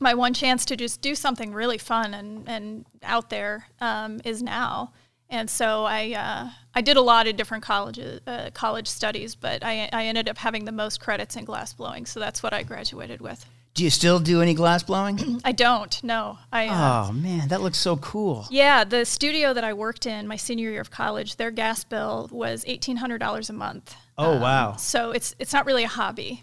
my 0.00 0.14
one 0.14 0.34
chance 0.34 0.64
to 0.66 0.76
just 0.76 1.00
do 1.00 1.14
something 1.14 1.52
really 1.52 1.78
fun 1.78 2.14
and 2.14 2.48
and 2.48 2.86
out 3.02 3.30
there 3.30 3.66
um, 3.80 4.20
is 4.24 4.42
now. 4.42 4.92
And 5.28 5.50
so 5.50 5.84
I 5.84 6.12
uh, 6.12 6.50
I 6.74 6.80
did 6.80 6.96
a 6.96 7.02
lot 7.02 7.26
of 7.26 7.36
different 7.36 7.64
colleges 7.64 8.20
uh, 8.26 8.50
college 8.54 8.86
studies, 8.86 9.34
but 9.34 9.64
I 9.64 9.88
I 9.92 10.06
ended 10.06 10.28
up 10.28 10.38
having 10.38 10.64
the 10.64 10.72
most 10.72 11.00
credits 11.00 11.36
in 11.36 11.44
glass 11.44 11.72
blowing, 11.72 12.06
so 12.06 12.20
that's 12.20 12.42
what 12.42 12.52
I 12.52 12.62
graduated 12.62 13.20
with. 13.20 13.44
Do 13.76 13.84
you 13.84 13.90
still 13.90 14.18
do 14.18 14.40
any 14.40 14.54
glass 14.54 14.82
blowing? 14.82 15.38
I 15.44 15.52
don't. 15.52 16.02
No. 16.02 16.38
I. 16.50 16.68
Uh, 16.68 17.08
oh 17.08 17.12
man, 17.12 17.48
that 17.48 17.60
looks 17.60 17.76
so 17.76 17.98
cool. 17.98 18.46
Yeah, 18.50 18.84
the 18.84 19.04
studio 19.04 19.52
that 19.52 19.64
I 19.64 19.74
worked 19.74 20.06
in 20.06 20.26
my 20.26 20.36
senior 20.36 20.70
year 20.70 20.80
of 20.80 20.90
college, 20.90 21.36
their 21.36 21.50
gas 21.50 21.84
bill 21.84 22.28
was 22.32 22.64
eighteen 22.66 22.96
hundred 22.96 23.18
dollars 23.18 23.50
a 23.50 23.52
month. 23.52 23.94
Oh 24.16 24.40
wow. 24.40 24.76
So 24.76 25.10
it's 25.10 25.36
it's 25.38 25.52
not 25.52 25.66
really 25.66 25.84
a 25.84 25.88
hobby. 25.88 26.42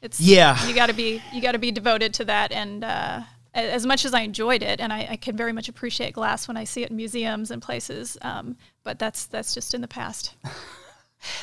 It's 0.00 0.18
Yeah. 0.20 0.66
You 0.66 0.74
got 0.74 0.86
to 0.86 0.94
be 0.94 1.22
you 1.34 1.42
got 1.42 1.52
to 1.52 1.58
be 1.58 1.70
devoted 1.70 2.14
to 2.14 2.24
that, 2.24 2.50
and 2.50 2.82
uh, 2.82 3.20
as 3.52 3.84
much 3.84 4.06
as 4.06 4.14
I 4.14 4.22
enjoyed 4.22 4.62
it, 4.62 4.80
and 4.80 4.90
I, 4.90 5.06
I 5.10 5.16
can 5.16 5.36
very 5.36 5.52
much 5.52 5.68
appreciate 5.68 6.14
glass 6.14 6.48
when 6.48 6.56
I 6.56 6.64
see 6.64 6.82
it 6.82 6.88
in 6.90 6.96
museums 6.96 7.50
and 7.50 7.60
places, 7.60 8.16
um, 8.22 8.56
but 8.84 8.98
that's 8.98 9.26
that's 9.26 9.52
just 9.52 9.74
in 9.74 9.82
the 9.82 9.88
past. 9.88 10.34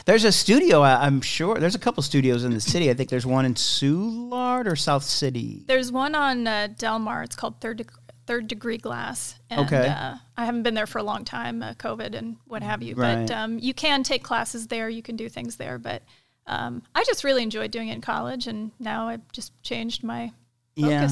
There's 0.06 0.24
a 0.24 0.32
studio, 0.32 0.82
I- 0.82 1.06
I'm 1.06 1.22
sure. 1.22 1.60
There's 1.60 1.76
a 1.76 1.80
couple 1.80 2.02
studios 2.04 2.44
in 2.44 2.52
the 2.54 2.60
city. 2.62 2.90
I 2.90 2.94
think 2.94 3.10
there's 3.10 3.26
one 3.26 3.46
in 3.46 3.54
Soulard 3.56 4.66
or 4.68 4.76
South 4.76 5.04
City. 5.04 5.64
There's 5.68 5.92
one 5.92 6.16
on 6.16 6.48
uh, 6.48 6.68
Delmar. 6.78 7.24
It's 7.24 7.36
called 7.36 7.62
Third 7.62 7.78
Deg- 7.78 7.92
Third 8.26 8.48
Degree 8.48 8.78
Glass. 8.78 9.36
And, 9.50 9.62
Okay. 9.62 9.88
Uh, 9.88 10.16
I 10.36 10.46
haven't 10.46 10.64
been 10.64 10.74
there 10.74 10.88
for 10.88 10.98
a 11.00 11.04
long 11.04 11.24
time, 11.26 11.64
uh, 11.64 11.74
COVID 11.76 12.14
and 12.16 12.38
what 12.46 12.62
have 12.64 12.82
you. 12.84 12.96
Right. 12.96 13.28
But 13.28 13.36
um, 13.36 13.60
you 13.60 13.74
can 13.74 14.04
take 14.04 14.24
classes 14.24 14.68
there. 14.68 14.90
You 14.90 15.02
can 15.02 15.16
do 15.16 15.30
things 15.30 15.56
there. 15.58 15.78
But 15.78 16.02
um, 16.48 16.82
I 16.96 17.04
just 17.06 17.24
really 17.24 17.44
enjoyed 17.44 17.72
doing 17.72 17.90
it 17.90 17.94
in 17.96 18.02
college, 18.02 18.48
and 18.48 18.72
now 18.80 19.08
I've 19.08 19.32
just 19.32 19.52
changed 19.64 20.04
my 20.04 20.32
Yeah. 20.76 21.08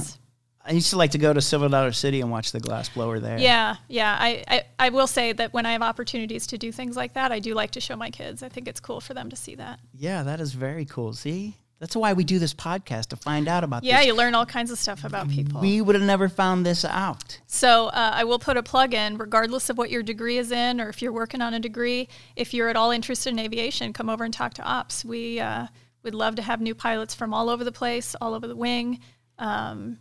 I 0.67 0.71
used 0.71 0.89
to 0.89 0.97
like 0.97 1.11
to 1.11 1.17
go 1.17 1.31
to 1.31 1.41
Silver 1.41 1.69
Dollar 1.69 1.91
City 1.91 2.21
and 2.21 2.31
watch 2.31 2.51
the 2.51 2.59
glass 2.59 2.89
blower 2.89 3.19
there. 3.19 3.37
Yeah, 3.37 3.75
yeah. 3.87 4.17
I, 4.19 4.43
I, 4.47 4.63
I 4.79 4.89
will 4.89 5.07
say 5.07 5.31
that 5.33 5.53
when 5.53 5.65
I 5.65 5.73
have 5.73 5.83
opportunities 5.83 6.47
to 6.47 6.57
do 6.57 6.71
things 6.71 6.95
like 6.95 7.13
that, 7.13 7.31
I 7.31 7.39
do 7.39 7.53
like 7.53 7.71
to 7.71 7.79
show 7.81 7.95
my 7.95 8.09
kids. 8.09 8.41
I 8.41 8.49
think 8.49 8.67
it's 8.67 8.79
cool 8.79 8.99
for 8.99 9.13
them 9.13 9.29
to 9.29 9.35
see 9.35 9.55
that. 9.55 9.79
Yeah, 9.93 10.23
that 10.23 10.39
is 10.39 10.53
very 10.53 10.85
cool. 10.85 11.13
See? 11.13 11.57
That's 11.79 11.95
why 11.95 12.13
we 12.13 12.23
do 12.23 12.39
this 12.39 12.53
podcast 12.53 13.07
to 13.07 13.17
find 13.17 13.47
out 13.49 13.63
about 13.65 13.83
Yeah, 13.83 13.97
this. 13.97 14.07
you 14.07 14.15
learn 14.15 14.33
all 14.33 14.45
kinds 14.45 14.71
of 14.71 14.79
stuff 14.79 15.03
about 15.03 15.29
people. 15.29 15.59
We 15.59 15.81
would 15.81 15.93
have 15.93 16.05
never 16.05 16.29
found 16.29 16.65
this 16.65 16.85
out. 16.85 17.39
So 17.47 17.87
uh, 17.87 18.11
I 18.15 18.23
will 18.23 18.39
put 18.39 18.55
a 18.55 18.63
plug 18.63 18.93
in, 18.93 19.17
regardless 19.17 19.69
of 19.69 19.77
what 19.77 19.89
your 19.91 20.01
degree 20.01 20.37
is 20.37 20.51
in, 20.51 20.79
or 20.79 20.87
if 20.87 21.01
you're 21.01 21.11
working 21.11 21.41
on 21.41 21.53
a 21.53 21.59
degree. 21.59 22.07
If 22.37 22.53
you're 22.53 22.69
at 22.69 22.77
all 22.77 22.91
interested 22.91 23.33
in 23.33 23.39
aviation, 23.39 23.91
come 23.91 24.09
over 24.09 24.23
and 24.23 24.33
talk 24.33 24.53
to 24.55 24.63
ops. 24.63 25.03
We 25.03 25.41
uh, 25.41 25.67
would 26.03 26.15
love 26.15 26.35
to 26.35 26.41
have 26.41 26.61
new 26.61 26.73
pilots 26.73 27.13
from 27.13 27.33
all 27.33 27.49
over 27.49 27.63
the 27.65 27.73
place, 27.73 28.15
all 28.21 28.33
over 28.33 28.47
the 28.47 28.55
wing. 28.55 29.01
Um, 29.37 29.99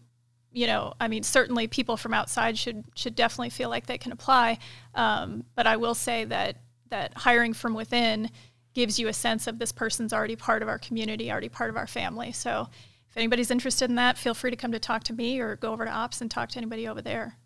you 0.54 0.68
know, 0.68 0.94
I 1.00 1.08
mean, 1.08 1.24
certainly 1.24 1.66
people 1.66 1.96
from 1.96 2.14
outside 2.14 2.56
should 2.56 2.84
should 2.94 3.14
definitely 3.14 3.50
feel 3.50 3.68
like 3.68 3.86
they 3.86 3.98
can 3.98 4.12
apply. 4.12 4.58
Um, 4.94 5.44
but 5.56 5.66
I 5.66 5.76
will 5.76 5.94
say 5.94 6.24
that 6.24 6.56
that 6.90 7.12
hiring 7.14 7.52
from 7.52 7.74
within 7.74 8.30
gives 8.72 8.98
you 8.98 9.08
a 9.08 9.12
sense 9.12 9.46
of 9.46 9.58
this 9.58 9.72
person's 9.72 10.12
already 10.12 10.36
part 10.36 10.62
of 10.62 10.68
our 10.68 10.78
community, 10.78 11.30
already 11.30 11.48
part 11.48 11.70
of 11.70 11.76
our 11.76 11.88
family. 11.88 12.32
So 12.32 12.68
if 13.10 13.16
anybody's 13.16 13.50
interested 13.50 13.90
in 13.90 13.96
that, 13.96 14.16
feel 14.16 14.34
free 14.34 14.50
to 14.50 14.56
come 14.56 14.72
to 14.72 14.78
talk 14.78 15.02
to 15.04 15.12
me 15.12 15.40
or 15.40 15.56
go 15.56 15.72
over 15.72 15.84
to 15.84 15.90
ops 15.90 16.20
and 16.20 16.30
talk 16.30 16.50
to 16.50 16.58
anybody 16.58 16.86
over 16.86 17.02
there. 17.02 17.36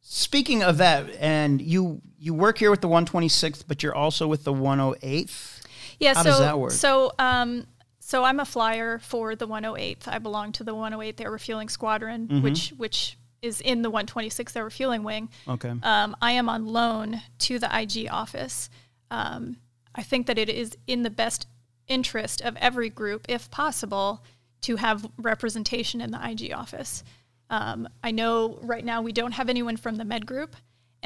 Speaking 0.00 0.62
of 0.62 0.78
that, 0.78 1.10
and 1.18 1.60
you 1.60 2.00
you 2.16 2.32
work 2.32 2.58
here 2.58 2.70
with 2.70 2.80
the 2.80 2.88
126th, 2.88 3.64
but 3.66 3.82
you're 3.82 3.94
also 3.94 4.28
with 4.28 4.44
the 4.44 4.52
108th. 4.52 5.62
Yeah. 5.98 6.14
How 6.14 6.22
so, 6.22 6.30
does 6.30 6.38
that 6.38 6.58
work? 6.60 6.70
So, 6.70 7.12
um, 7.18 7.66
so 8.06 8.22
I'm 8.22 8.38
a 8.38 8.44
flyer 8.44 9.00
for 9.00 9.34
the 9.34 9.48
108th. 9.48 10.06
I 10.06 10.18
belong 10.18 10.52
to 10.52 10.62
the 10.62 10.72
108th 10.72 11.20
Air 11.20 11.32
Refueling 11.32 11.68
Squadron, 11.68 12.28
Mm-hmm. 12.28 12.42
which 12.42 12.72
which 12.76 13.18
is 13.42 13.60
in 13.60 13.82
the 13.82 13.90
126th 13.90 14.56
Air 14.56 14.62
Refueling 14.64 15.02
Wing. 15.02 15.28
Okay. 15.48 15.72
Um, 15.82 16.14
I 16.22 16.30
am 16.32 16.48
on 16.48 16.66
loan 16.66 17.20
to 17.40 17.58
the 17.58 17.68
IG 17.80 18.08
office. 18.10 18.70
Um, 19.10 19.56
I 19.92 20.02
think 20.04 20.28
that 20.28 20.38
it 20.38 20.48
is 20.48 20.76
in 20.86 21.02
the 21.02 21.10
best 21.10 21.48
interest 21.88 22.40
of 22.42 22.56
every 22.58 22.90
group, 22.90 23.26
if 23.28 23.50
possible, 23.50 24.22
to 24.62 24.76
have 24.76 25.04
representation 25.18 26.00
in 26.00 26.12
the 26.12 26.20
IG 26.30 26.52
office. 26.52 27.02
Um, 27.50 27.88
I 28.04 28.12
know 28.12 28.58
right 28.62 28.84
now 28.84 29.02
we 29.02 29.12
don't 29.12 29.32
have 29.32 29.48
anyone 29.48 29.76
from 29.76 29.96
the 29.96 30.04
med 30.04 30.26
group. 30.26 30.54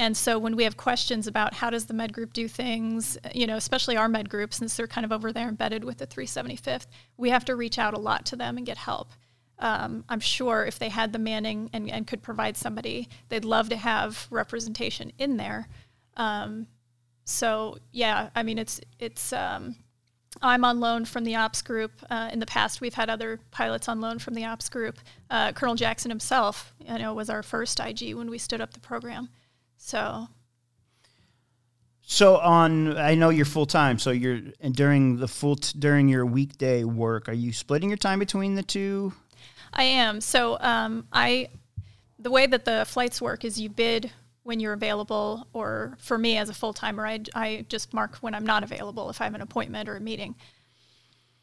And 0.01 0.17
so 0.17 0.39
when 0.39 0.55
we 0.55 0.63
have 0.63 0.77
questions 0.77 1.27
about 1.27 1.53
how 1.53 1.69
does 1.69 1.85
the 1.85 1.93
med 1.93 2.11
group 2.11 2.33
do 2.33 2.47
things, 2.47 3.19
you 3.35 3.45
know, 3.45 3.55
especially 3.55 3.97
our 3.97 4.09
med 4.09 4.31
group, 4.31 4.51
since 4.51 4.75
they're 4.75 4.87
kind 4.87 5.05
of 5.05 5.11
over 5.11 5.31
there 5.31 5.47
embedded 5.47 5.83
with 5.83 5.99
the 5.99 6.07
375th, 6.07 6.87
we 7.17 7.29
have 7.29 7.45
to 7.45 7.55
reach 7.55 7.77
out 7.77 7.93
a 7.93 7.99
lot 7.99 8.25
to 8.25 8.35
them 8.35 8.57
and 8.57 8.65
get 8.65 8.79
help. 8.79 9.11
Um, 9.59 10.03
I'm 10.09 10.19
sure 10.19 10.65
if 10.65 10.79
they 10.79 10.89
had 10.89 11.13
the 11.13 11.19
manning 11.19 11.69
and, 11.71 11.87
and 11.87 12.07
could 12.07 12.23
provide 12.23 12.57
somebody, 12.57 13.09
they'd 13.29 13.45
love 13.45 13.69
to 13.69 13.75
have 13.75 14.25
representation 14.31 15.11
in 15.19 15.37
there. 15.37 15.67
Um, 16.17 16.65
so 17.23 17.77
yeah, 17.91 18.31
I 18.33 18.41
mean 18.41 18.57
it's 18.57 18.81
it's 18.97 19.31
um, 19.31 19.75
I'm 20.41 20.65
on 20.65 20.79
loan 20.79 21.05
from 21.05 21.25
the 21.25 21.35
ops 21.35 21.61
group. 21.61 21.91
Uh, 22.09 22.27
in 22.33 22.39
the 22.39 22.47
past, 22.47 22.81
we've 22.81 22.95
had 22.95 23.11
other 23.11 23.39
pilots 23.51 23.87
on 23.87 24.01
loan 24.01 24.17
from 24.17 24.33
the 24.33 24.45
ops 24.45 24.67
group. 24.67 24.97
Uh, 25.29 25.51
Colonel 25.51 25.75
Jackson 25.75 26.09
himself, 26.09 26.73
you 26.79 26.97
know, 26.97 27.13
was 27.13 27.29
our 27.29 27.43
first 27.43 27.79
IG 27.79 28.15
when 28.15 28.31
we 28.31 28.39
stood 28.39 28.61
up 28.61 28.73
the 28.73 28.79
program. 28.79 29.29
So 29.83 30.27
So 32.03 32.37
on, 32.37 32.97
I 32.97 33.15
know 33.15 33.29
you're 33.29 33.45
full 33.45 33.65
time. 33.65 33.97
So 33.97 34.11
you're 34.11 34.39
and 34.59 34.75
during 34.75 35.17
the 35.17 35.27
full 35.27 35.55
t- 35.55 35.77
during 35.77 36.07
your 36.07 36.25
weekday 36.25 36.83
work. 36.83 37.27
Are 37.27 37.33
you 37.33 37.51
splitting 37.51 37.89
your 37.89 37.97
time 37.97 38.19
between 38.19 38.55
the 38.55 38.63
two? 38.63 39.13
I 39.73 39.83
am. 39.83 40.21
So 40.21 40.57
um, 40.59 41.07
I, 41.11 41.49
the 42.19 42.29
way 42.29 42.45
that 42.45 42.63
the 42.65 42.85
flights 42.87 43.21
work 43.21 43.43
is 43.43 43.59
you 43.59 43.69
bid 43.69 44.11
when 44.43 44.59
you're 44.59 44.73
available, 44.73 45.47
or 45.53 45.97
for 45.99 46.17
me 46.17 46.37
as 46.37 46.49
a 46.49 46.53
full 46.53 46.73
timer, 46.73 47.05
I, 47.05 47.19
I 47.33 47.65
just 47.69 47.93
mark 47.93 48.17
when 48.17 48.35
I'm 48.35 48.45
not 48.45 48.63
available 48.63 49.09
if 49.09 49.21
I 49.21 49.23
have 49.25 49.35
an 49.35 49.41
appointment 49.41 49.89
or 49.89 49.95
a 49.95 50.01
meeting. 50.01 50.35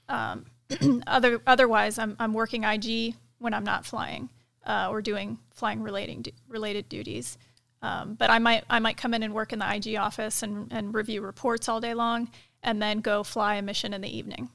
Um, 0.08 0.46
other 1.06 1.40
otherwise, 1.46 1.98
I'm 1.98 2.16
I'm 2.18 2.34
working 2.34 2.64
IG 2.64 3.14
when 3.38 3.52
I'm 3.54 3.64
not 3.64 3.84
flying 3.84 4.30
uh, 4.66 4.88
or 4.90 5.02
doing 5.02 5.38
flying 5.54 5.82
relating 5.82 6.24
related 6.48 6.88
duties. 6.88 7.38
Um, 7.80 8.14
but 8.14 8.30
I 8.30 8.38
might 8.38 8.64
I 8.68 8.78
might 8.80 8.96
come 8.96 9.14
in 9.14 9.22
and 9.22 9.32
work 9.32 9.52
in 9.52 9.60
the 9.60 9.74
IG 9.74 9.96
office 9.96 10.42
and, 10.42 10.72
and 10.72 10.92
review 10.94 11.22
reports 11.22 11.68
all 11.68 11.80
day 11.80 11.94
long, 11.94 12.28
and 12.62 12.82
then 12.82 13.00
go 13.00 13.22
fly 13.22 13.56
a 13.56 13.62
mission 13.62 13.94
in 13.94 14.00
the 14.00 14.16
evening. 14.16 14.50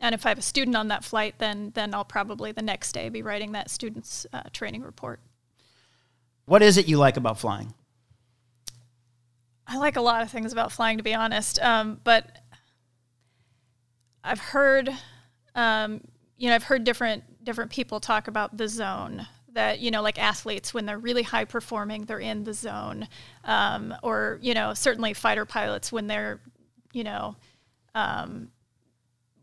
And 0.00 0.14
if 0.14 0.24
I 0.24 0.30
have 0.30 0.38
a 0.38 0.42
student 0.42 0.76
on 0.76 0.88
that 0.88 1.04
flight, 1.04 1.36
then 1.38 1.72
then 1.74 1.94
I'll 1.94 2.04
probably 2.04 2.52
the 2.52 2.62
next 2.62 2.92
day 2.92 3.08
be 3.08 3.22
writing 3.22 3.52
that 3.52 3.70
student's 3.70 4.26
uh, 4.32 4.42
training 4.52 4.82
report. 4.82 5.20
What 6.46 6.62
is 6.62 6.76
it 6.76 6.88
you 6.88 6.98
like 6.98 7.16
about 7.16 7.38
flying? 7.38 7.74
I 9.66 9.76
like 9.76 9.96
a 9.96 10.00
lot 10.00 10.22
of 10.22 10.30
things 10.30 10.52
about 10.52 10.72
flying, 10.72 10.96
to 10.96 11.04
be 11.04 11.14
honest. 11.14 11.60
Um, 11.62 12.00
but 12.02 12.38
I've 14.24 14.40
heard, 14.40 14.90
um, 15.54 16.00
you 16.36 16.48
know, 16.48 16.56
I've 16.56 16.64
heard 16.64 16.84
different 16.84 17.44
different 17.44 17.70
people 17.70 18.00
talk 18.00 18.26
about 18.26 18.56
the 18.56 18.68
zone. 18.68 19.26
That 19.54 19.80
you 19.80 19.90
know, 19.90 20.02
like 20.02 20.18
athletes, 20.18 20.72
when 20.72 20.86
they're 20.86 20.98
really 20.98 21.22
high 21.22 21.44
performing, 21.44 22.04
they're 22.04 22.20
in 22.20 22.44
the 22.44 22.54
zone. 22.54 23.08
Um, 23.44 23.94
or 24.02 24.38
you 24.40 24.54
know, 24.54 24.74
certainly 24.74 25.14
fighter 25.14 25.44
pilots 25.44 25.90
when 25.90 26.06
they're, 26.06 26.40
you 26.92 27.04
know, 27.04 27.36
um, 27.94 28.50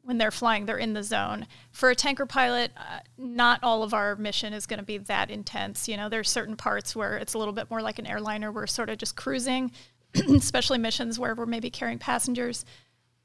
when 0.07 0.17
they're 0.17 0.31
flying, 0.31 0.65
they're 0.65 0.77
in 0.77 0.93
the 0.93 1.03
zone. 1.03 1.45
For 1.71 1.89
a 1.89 1.95
tanker 1.95 2.25
pilot, 2.25 2.71
uh, 2.77 2.99
not 3.17 3.61
all 3.61 3.83
of 3.83 3.93
our 3.93 4.15
mission 4.15 4.53
is 4.53 4.65
going 4.65 4.79
to 4.79 4.85
be 4.85 4.97
that 4.99 5.29
intense. 5.29 5.89
You 5.89 5.97
know, 5.97 6.07
there's 6.07 6.29
certain 6.29 6.55
parts 6.55 6.95
where 6.95 7.17
it's 7.17 7.33
a 7.33 7.37
little 7.37 7.53
bit 7.53 7.69
more 7.69 7.81
like 7.81 7.99
an 7.99 8.07
airliner. 8.07 8.49
We're 8.49 8.67
sort 8.67 8.89
of 8.89 8.97
just 8.97 9.17
cruising, 9.17 9.73
especially 10.15 10.77
missions 10.77 11.19
where 11.19 11.35
we're 11.35 11.45
maybe 11.45 11.69
carrying 11.69 11.99
passengers. 11.99 12.63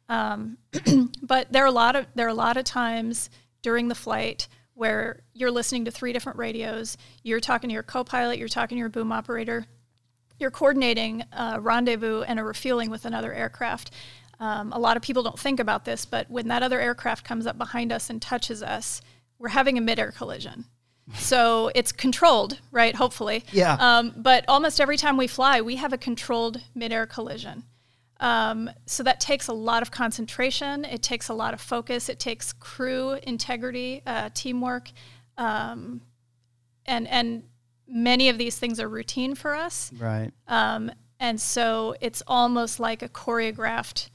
Um, 0.08 0.58
but 1.22 1.52
there 1.52 1.62
are 1.62 1.68
a 1.68 1.70
lot 1.70 1.94
of 1.94 2.06
there 2.16 2.26
are 2.26 2.30
a 2.30 2.34
lot 2.34 2.56
of 2.56 2.64
times 2.64 3.30
during 3.62 3.86
the 3.86 3.94
flight 3.94 4.48
where 4.82 5.20
you're 5.32 5.52
listening 5.52 5.84
to 5.84 5.92
three 5.92 6.12
different 6.12 6.40
radios. 6.40 6.96
You're 7.22 7.38
talking 7.38 7.70
to 7.70 7.72
your 7.72 7.84
co-pilot. 7.84 8.36
You're 8.36 8.48
talking 8.48 8.74
to 8.74 8.80
your 8.80 8.88
boom 8.88 9.12
operator. 9.12 9.64
You're 10.40 10.50
coordinating 10.50 11.22
a 11.30 11.60
rendezvous 11.60 12.22
and 12.22 12.40
a 12.40 12.42
refueling 12.42 12.90
with 12.90 13.04
another 13.04 13.32
aircraft. 13.32 13.92
Um, 14.40 14.72
a 14.72 14.80
lot 14.80 14.96
of 14.96 15.02
people 15.04 15.22
don't 15.22 15.38
think 15.38 15.60
about 15.60 15.84
this, 15.84 16.04
but 16.04 16.28
when 16.28 16.48
that 16.48 16.64
other 16.64 16.80
aircraft 16.80 17.24
comes 17.24 17.46
up 17.46 17.56
behind 17.58 17.92
us 17.92 18.10
and 18.10 18.20
touches 18.20 18.60
us, 18.60 19.00
we're 19.38 19.50
having 19.50 19.78
a 19.78 19.80
midair 19.80 20.10
collision. 20.10 20.64
So 21.14 21.70
it's 21.76 21.92
controlled, 21.92 22.58
right? 22.72 22.96
Hopefully. 22.96 23.44
Yeah. 23.52 23.76
Um, 23.78 24.12
but 24.16 24.44
almost 24.48 24.80
every 24.80 24.96
time 24.96 25.16
we 25.16 25.28
fly, 25.28 25.60
we 25.60 25.76
have 25.76 25.92
a 25.92 25.98
controlled 25.98 26.60
midair 26.74 27.06
collision. 27.06 27.62
Um, 28.22 28.70
so 28.86 29.02
that 29.02 29.18
takes 29.18 29.48
a 29.48 29.52
lot 29.52 29.82
of 29.82 29.90
concentration. 29.90 30.84
It 30.84 31.02
takes 31.02 31.28
a 31.28 31.34
lot 31.34 31.54
of 31.54 31.60
focus. 31.60 32.08
It 32.08 32.20
takes 32.20 32.52
crew 32.52 33.18
integrity, 33.24 34.00
uh, 34.06 34.30
teamwork, 34.32 34.90
um, 35.36 36.00
and 36.86 37.08
and 37.08 37.42
many 37.88 38.28
of 38.28 38.38
these 38.38 38.56
things 38.56 38.78
are 38.78 38.88
routine 38.88 39.34
for 39.34 39.56
us. 39.56 39.92
Right. 39.98 40.30
Um, 40.46 40.92
and 41.18 41.40
so 41.40 41.96
it's 42.00 42.22
almost 42.28 42.78
like 42.78 43.02
a 43.02 43.08
choreographed 43.08 44.08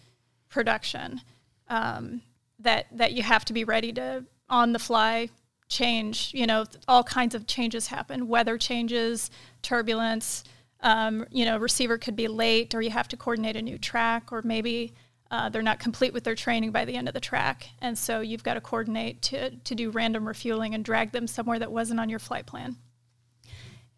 production 0.47 1.19
um, 1.67 2.21
that 2.59 2.85
that 2.93 3.11
you 3.11 3.23
have 3.23 3.43
to 3.45 3.53
be 3.53 3.65
ready 3.65 3.91
to 3.91 4.23
on 4.49 4.71
the 4.71 4.79
fly 4.79 5.27
change. 5.67 6.31
You 6.33 6.47
know, 6.47 6.63
all 6.87 7.03
kinds 7.03 7.35
of 7.35 7.45
changes 7.45 7.87
happen. 7.87 8.29
Weather 8.29 8.57
changes, 8.57 9.29
turbulence. 9.61 10.45
Um, 10.81 11.25
you 11.31 11.45
know, 11.45 11.57
receiver 11.57 11.97
could 11.97 12.15
be 12.15 12.27
late, 12.27 12.75
or 12.75 12.81
you 12.81 12.91
have 12.91 13.07
to 13.09 13.17
coordinate 13.17 13.55
a 13.55 13.61
new 13.61 13.77
track, 13.77 14.31
or 14.31 14.41
maybe 14.43 14.93
uh, 15.29 15.49
they're 15.49 15.61
not 15.61 15.79
complete 15.79 16.13
with 16.13 16.23
their 16.23 16.35
training 16.35 16.71
by 16.71 16.85
the 16.85 16.95
end 16.95 17.07
of 17.07 17.13
the 17.13 17.19
track. 17.19 17.69
And 17.81 17.97
so 17.97 18.21
you've 18.21 18.43
got 18.43 18.53
to 18.53 18.61
coordinate 18.61 19.21
to, 19.23 19.51
to 19.51 19.75
do 19.75 19.89
random 19.89 20.27
refueling 20.27 20.73
and 20.73 20.85
drag 20.85 21.11
them 21.11 21.27
somewhere 21.27 21.59
that 21.59 21.71
wasn't 21.71 21.99
on 21.99 22.09
your 22.09 22.19
flight 22.19 22.45
plan. 22.45 22.77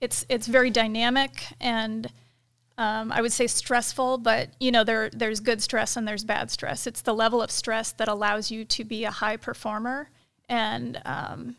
It's, 0.01 0.25
it's 0.29 0.47
very 0.47 0.69
dynamic 0.69 1.43
and 1.59 2.09
um, 2.79 3.11
I 3.11 3.21
would 3.21 3.33
say 3.33 3.45
stressful, 3.45 4.19
but 4.19 4.51
you 4.57 4.71
know 4.71 4.85
there, 4.85 5.09
there's 5.09 5.41
good 5.41 5.61
stress 5.61 5.97
and 5.97 6.07
there's 6.07 6.23
bad 6.23 6.49
stress. 6.49 6.87
It's 6.87 7.01
the 7.01 7.13
level 7.13 7.41
of 7.41 7.51
stress 7.51 7.91
that 7.91 8.07
allows 8.07 8.51
you 8.51 8.63
to 8.63 8.85
be 8.85 9.03
a 9.03 9.11
high 9.11 9.35
performer. 9.35 10.09
And 10.47 11.01
um, 11.03 11.57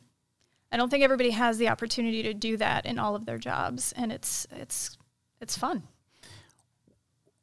I 0.72 0.78
don't 0.78 0.88
think 0.88 1.04
everybody 1.04 1.30
has 1.32 1.58
the 1.58 1.68
opportunity 1.68 2.22
to 2.22 2.32
do 2.32 2.56
that 2.56 2.86
in 2.86 2.98
all 2.98 3.14
of 3.14 3.26
their 3.26 3.36
jobs. 3.36 3.92
And 3.92 4.10
it's, 4.10 4.46
it's, 4.50 4.96
it's 5.40 5.56
fun. 5.56 5.82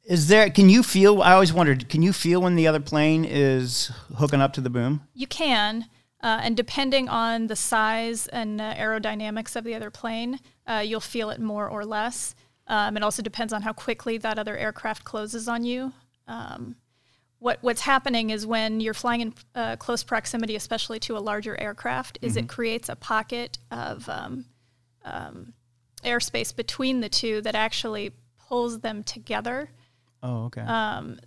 Is 0.04 0.28
there? 0.28 0.48
Can 0.48 0.70
you 0.70 0.82
feel? 0.82 1.20
I 1.22 1.32
always 1.32 1.52
wondered. 1.52 1.88
Can 1.90 2.00
you 2.00 2.14
feel 2.14 2.40
when 2.40 2.56
the 2.56 2.66
other 2.66 2.80
plane 2.80 3.26
is 3.26 3.92
hooking 4.16 4.40
up 4.40 4.54
to 4.54 4.62
the 4.62 4.70
boom? 4.70 5.02
You 5.12 5.26
can, 5.26 5.84
uh, 6.22 6.40
and 6.42 6.56
depending 6.56 7.10
on 7.10 7.48
the 7.48 7.56
size 7.56 8.26
and 8.28 8.58
uh, 8.58 8.74
aerodynamics 8.74 9.54
of 9.54 9.64
the 9.64 9.74
other 9.74 9.90
plane, 9.90 10.40
uh, 10.66 10.82
you'll 10.84 11.00
feel 11.00 11.28
it 11.28 11.40
more 11.40 11.68
or 11.68 11.84
less. 11.84 12.34
Um, 12.66 12.96
it 12.96 13.02
also 13.02 13.22
depends 13.22 13.52
on 13.52 13.62
how 13.62 13.74
quickly 13.74 14.16
that 14.18 14.38
other 14.38 14.56
aircraft 14.56 15.04
closes 15.04 15.46
on 15.46 15.64
you. 15.64 15.92
Um, 16.26 16.76
what 17.38 17.58
what's 17.60 17.82
happening 17.82 18.30
is 18.30 18.46
when 18.46 18.80
you're 18.80 18.94
flying 18.94 19.20
in 19.20 19.34
uh, 19.54 19.76
close 19.76 20.02
proximity, 20.02 20.56
especially 20.56 20.98
to 21.00 21.16
a 21.16 21.20
larger 21.20 21.60
aircraft, 21.60 22.18
is 22.22 22.32
mm-hmm. 22.32 22.44
it 22.44 22.48
creates 22.48 22.88
a 22.88 22.96
pocket 22.96 23.58
of 23.70 24.08
um, 24.08 24.46
um, 25.04 25.52
airspace 26.02 26.54
between 26.54 27.00
the 27.00 27.08
two 27.08 27.40
that 27.42 27.54
actually 27.54 28.12
pulls 28.48 28.80
them 28.80 29.02
together 29.02 29.70
Oh, 30.22 30.44
okay. 30.46 30.62
Um, 30.62 31.18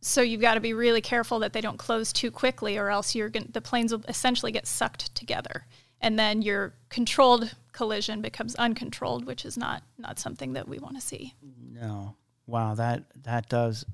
so 0.00 0.20
you've 0.20 0.40
got 0.40 0.54
to 0.54 0.60
be 0.60 0.74
really 0.74 1.00
careful 1.00 1.38
that 1.40 1.52
they 1.52 1.60
don't 1.60 1.78
close 1.78 2.12
too 2.12 2.30
quickly, 2.30 2.76
or 2.76 2.90
else 2.90 3.14
you're 3.14 3.28
going 3.28 3.48
the 3.52 3.60
planes 3.60 3.92
will 3.92 4.04
essentially 4.08 4.52
get 4.52 4.66
sucked 4.66 5.14
together, 5.14 5.66
and 6.00 6.18
then 6.18 6.42
your 6.42 6.74
controlled 6.88 7.54
collision 7.72 8.20
becomes 8.20 8.54
uncontrolled, 8.56 9.24
which 9.24 9.44
is 9.44 9.56
not 9.56 9.82
not 9.98 10.18
something 10.18 10.54
that 10.54 10.68
we 10.68 10.78
want 10.78 10.96
to 10.96 11.00
see. 11.00 11.34
No. 11.60 12.16
Wow. 12.46 12.74
That 12.74 13.04
that 13.22 13.48
does. 13.48 13.84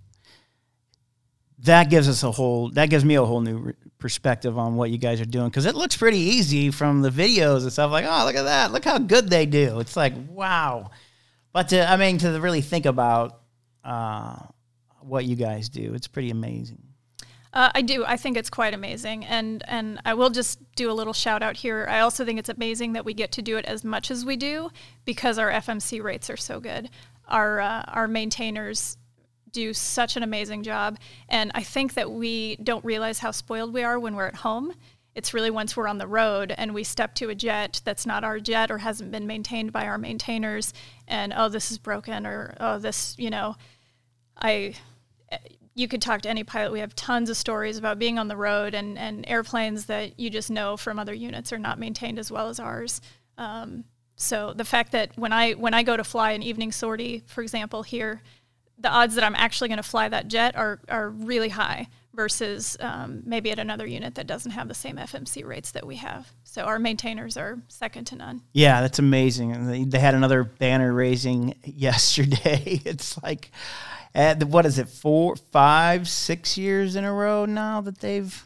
That 1.60 1.90
gives 1.90 2.08
us 2.08 2.22
a 2.22 2.30
whole. 2.30 2.70
That 2.70 2.88
gives 2.88 3.04
me 3.04 3.16
a 3.16 3.24
whole 3.24 3.40
new 3.40 3.74
perspective 3.98 4.56
on 4.58 4.76
what 4.76 4.90
you 4.90 4.98
guys 4.98 5.20
are 5.20 5.26
doing 5.26 5.48
because 5.48 5.66
it 5.66 5.74
looks 5.74 5.96
pretty 5.96 6.18
easy 6.18 6.70
from 6.70 7.02
the 7.02 7.10
videos 7.10 7.62
and 7.62 7.72
stuff. 7.72 7.90
Like, 7.90 8.04
oh, 8.08 8.24
look 8.24 8.36
at 8.36 8.44
that! 8.44 8.72
Look 8.72 8.84
how 8.84 8.98
good 8.98 9.28
they 9.28 9.46
do. 9.46 9.80
It's 9.80 9.96
like, 9.96 10.14
wow. 10.30 10.90
But 11.52 11.70
to, 11.70 11.90
I 11.90 11.96
mean, 11.96 12.18
to 12.18 12.38
really 12.40 12.60
think 12.60 12.86
about 12.86 13.40
uh, 13.84 14.36
what 15.00 15.24
you 15.24 15.36
guys 15.36 15.68
do. 15.68 15.94
It's 15.94 16.06
pretty 16.06 16.30
amazing. 16.30 16.82
Uh, 17.52 17.70
I 17.74 17.82
do. 17.82 18.04
I 18.04 18.16
think 18.16 18.36
it's 18.36 18.50
quite 18.50 18.74
amazing, 18.74 19.24
and 19.24 19.64
and 19.66 20.00
I 20.04 20.14
will 20.14 20.30
just 20.30 20.60
do 20.76 20.90
a 20.90 20.92
little 20.92 21.14
shout 21.14 21.42
out 21.42 21.56
here. 21.56 21.86
I 21.88 22.00
also 22.00 22.24
think 22.24 22.38
it's 22.38 22.50
amazing 22.50 22.92
that 22.92 23.04
we 23.04 23.14
get 23.14 23.32
to 23.32 23.42
do 23.42 23.56
it 23.56 23.64
as 23.64 23.82
much 23.82 24.10
as 24.10 24.24
we 24.24 24.36
do 24.36 24.70
because 25.06 25.38
our 25.38 25.50
FMC 25.50 26.02
rates 26.02 26.28
are 26.28 26.36
so 26.36 26.60
good. 26.60 26.90
Our 27.26 27.60
uh, 27.60 27.84
our 27.88 28.06
maintainers 28.06 28.98
do 29.52 29.72
such 29.74 30.16
an 30.16 30.22
amazing 30.22 30.62
job, 30.62 30.98
and 31.28 31.50
I 31.54 31.62
think 31.62 31.94
that 31.94 32.10
we 32.10 32.56
don't 32.56 32.84
realize 32.84 33.18
how 33.18 33.30
spoiled 33.30 33.72
we 33.72 33.82
are 33.82 33.98
when 33.98 34.14
we're 34.14 34.26
at 34.26 34.36
home. 34.36 34.74
It's 35.14 35.34
really 35.34 35.50
once 35.50 35.76
we're 35.76 35.88
on 35.88 35.98
the 35.98 36.06
road 36.06 36.54
and 36.56 36.74
we 36.74 36.84
step 36.84 37.14
to 37.16 37.28
a 37.28 37.34
jet 37.34 37.80
that's 37.84 38.06
not 38.06 38.22
our 38.22 38.38
jet 38.38 38.70
or 38.70 38.78
hasn't 38.78 39.10
been 39.10 39.26
maintained 39.26 39.72
by 39.72 39.86
our 39.86 39.98
maintainers, 39.98 40.72
and 41.06 41.32
oh, 41.36 41.48
this 41.48 41.70
is 41.70 41.78
broken, 41.78 42.26
or 42.26 42.54
oh, 42.60 42.78
this, 42.78 43.14
you 43.18 43.30
know 43.30 43.56
I 44.40 44.74
you 45.74 45.86
could 45.86 46.02
talk 46.02 46.22
to 46.22 46.28
any 46.28 46.42
pilot. 46.42 46.72
We 46.72 46.80
have 46.80 46.94
tons 46.96 47.30
of 47.30 47.36
stories 47.36 47.78
about 47.78 48.00
being 48.00 48.18
on 48.18 48.26
the 48.26 48.36
road 48.36 48.74
and, 48.74 48.98
and 48.98 49.24
airplanes 49.28 49.86
that 49.86 50.18
you 50.18 50.28
just 50.28 50.50
know 50.50 50.76
from 50.76 50.98
other 50.98 51.14
units 51.14 51.52
are 51.52 51.58
not 51.58 51.78
maintained 51.78 52.18
as 52.18 52.32
well 52.32 52.48
as 52.48 52.58
ours. 52.58 53.00
Um, 53.36 53.84
so 54.16 54.52
the 54.52 54.64
fact 54.64 54.90
that 54.92 55.16
when 55.16 55.32
I 55.32 55.52
when 55.52 55.74
I 55.74 55.84
go 55.84 55.96
to 55.96 56.02
fly 56.02 56.32
an 56.32 56.42
evening 56.42 56.72
sortie, 56.72 57.22
for 57.26 57.42
example, 57.42 57.84
here, 57.84 58.22
the 58.78 58.90
odds 58.90 59.14
that 59.16 59.24
I'm 59.24 59.34
actually 59.34 59.68
going 59.68 59.78
to 59.78 59.82
fly 59.82 60.08
that 60.08 60.28
jet 60.28 60.56
are 60.56 60.80
are 60.88 61.10
really 61.10 61.48
high 61.48 61.88
versus 62.18 62.76
um, 62.80 63.22
maybe 63.24 63.52
at 63.52 63.60
another 63.60 63.86
unit 63.86 64.16
that 64.16 64.26
doesn't 64.26 64.50
have 64.50 64.66
the 64.66 64.74
same 64.74 64.96
FMC 64.96 65.46
rates 65.46 65.70
that 65.70 65.86
we 65.86 65.94
have. 65.96 66.32
So 66.42 66.62
our 66.62 66.80
maintainers 66.80 67.36
are 67.36 67.60
second 67.68 68.06
to 68.08 68.16
none. 68.16 68.42
Yeah, 68.52 68.80
that's 68.80 68.98
amazing. 68.98 69.68
They, 69.68 69.84
they 69.84 70.00
had 70.00 70.16
another 70.16 70.42
banner 70.42 70.92
raising 70.92 71.54
yesterday. 71.64 72.80
it's 72.84 73.22
like 73.22 73.52
at 74.14 74.40
the, 74.40 74.46
what 74.46 74.66
is 74.66 74.78
it 74.78 74.88
four 74.88 75.36
five 75.36 76.08
six 76.08 76.58
years 76.58 76.96
in 76.96 77.04
a 77.04 77.12
row 77.12 77.44
now 77.44 77.80
that 77.80 78.00
they've 78.00 78.44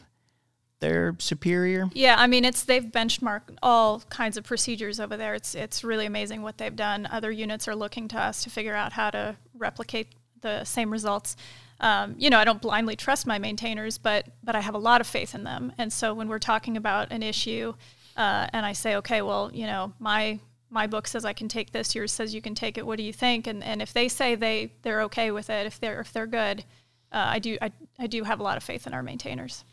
they're 0.79 1.15
superior 1.17 1.89
yeah 1.93 2.15
i 2.17 2.27
mean 2.27 2.43
it's 2.43 2.63
they've 2.63 2.83
benchmarked 2.83 3.55
all 3.63 4.01
kinds 4.09 4.35
of 4.35 4.43
procedures 4.43 4.99
over 4.99 5.15
there 5.15 5.33
it's 5.33 5.55
it's 5.55 5.81
really 5.81 6.05
amazing 6.05 6.41
what 6.41 6.57
they've 6.57 6.75
done 6.75 7.07
other 7.09 7.31
units 7.31 7.69
are 7.69 7.75
looking 7.75 8.09
to 8.09 8.19
us 8.19 8.43
to 8.43 8.49
figure 8.49 8.75
out 8.75 8.91
how 8.91 9.09
to 9.09 9.33
replicate 9.57 10.09
the 10.43 10.63
same 10.63 10.91
results 10.91 11.35
um, 11.79 12.13
you 12.19 12.29
know 12.29 12.37
i 12.37 12.43
don't 12.43 12.61
blindly 12.61 12.95
trust 12.95 13.25
my 13.25 13.39
maintainers 13.39 13.97
but 13.97 14.27
but 14.43 14.55
i 14.55 14.61
have 14.61 14.75
a 14.75 14.79
lot 14.79 15.01
of 15.01 15.07
faith 15.07 15.33
in 15.33 15.43
them 15.43 15.73
and 15.79 15.91
so 15.91 16.13
when 16.13 16.27
we're 16.27 16.39
talking 16.39 16.77
about 16.77 17.11
an 17.11 17.23
issue 17.23 17.73
uh, 18.15 18.47
and 18.53 18.65
i 18.65 18.73
say 18.73 18.95
okay 18.95 19.23
well 19.23 19.49
you 19.51 19.65
know 19.65 19.91
my 19.99 20.39
my 20.73 20.87
book 20.87 21.07
says 21.07 21.23
I 21.23 21.33
can 21.33 21.47
take 21.47 21.71
this, 21.71 21.93
yours 21.93 22.11
says 22.11 22.33
you 22.33 22.41
can 22.41 22.55
take 22.55 22.77
it. 22.79 22.85
What 22.85 22.97
do 22.97 23.03
you 23.03 23.13
think? 23.13 23.45
And 23.45 23.63
and 23.63 23.81
if 23.81 23.93
they 23.93 24.09
say 24.09 24.35
they 24.35 24.73
they're 24.81 25.03
okay 25.03 25.29
with 25.29 25.49
it, 25.49 25.67
if 25.67 25.79
they're 25.79 26.01
if 26.01 26.11
they're 26.11 26.27
good, 26.27 26.65
uh, 27.11 27.25
I 27.27 27.39
do 27.39 27.57
I, 27.61 27.71
I 27.99 28.07
do 28.07 28.23
have 28.23 28.39
a 28.39 28.43
lot 28.43 28.57
of 28.57 28.63
faith 28.63 28.87
in 28.87 28.93
our 28.93 29.03
maintainers. 29.03 29.63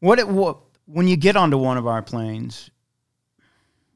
What, 0.00 0.18
it, 0.18 0.28
what 0.28 0.58
when 0.84 1.08
you 1.08 1.16
get 1.16 1.34
onto 1.34 1.56
one 1.56 1.78
of 1.78 1.86
our 1.86 2.02
planes, 2.02 2.70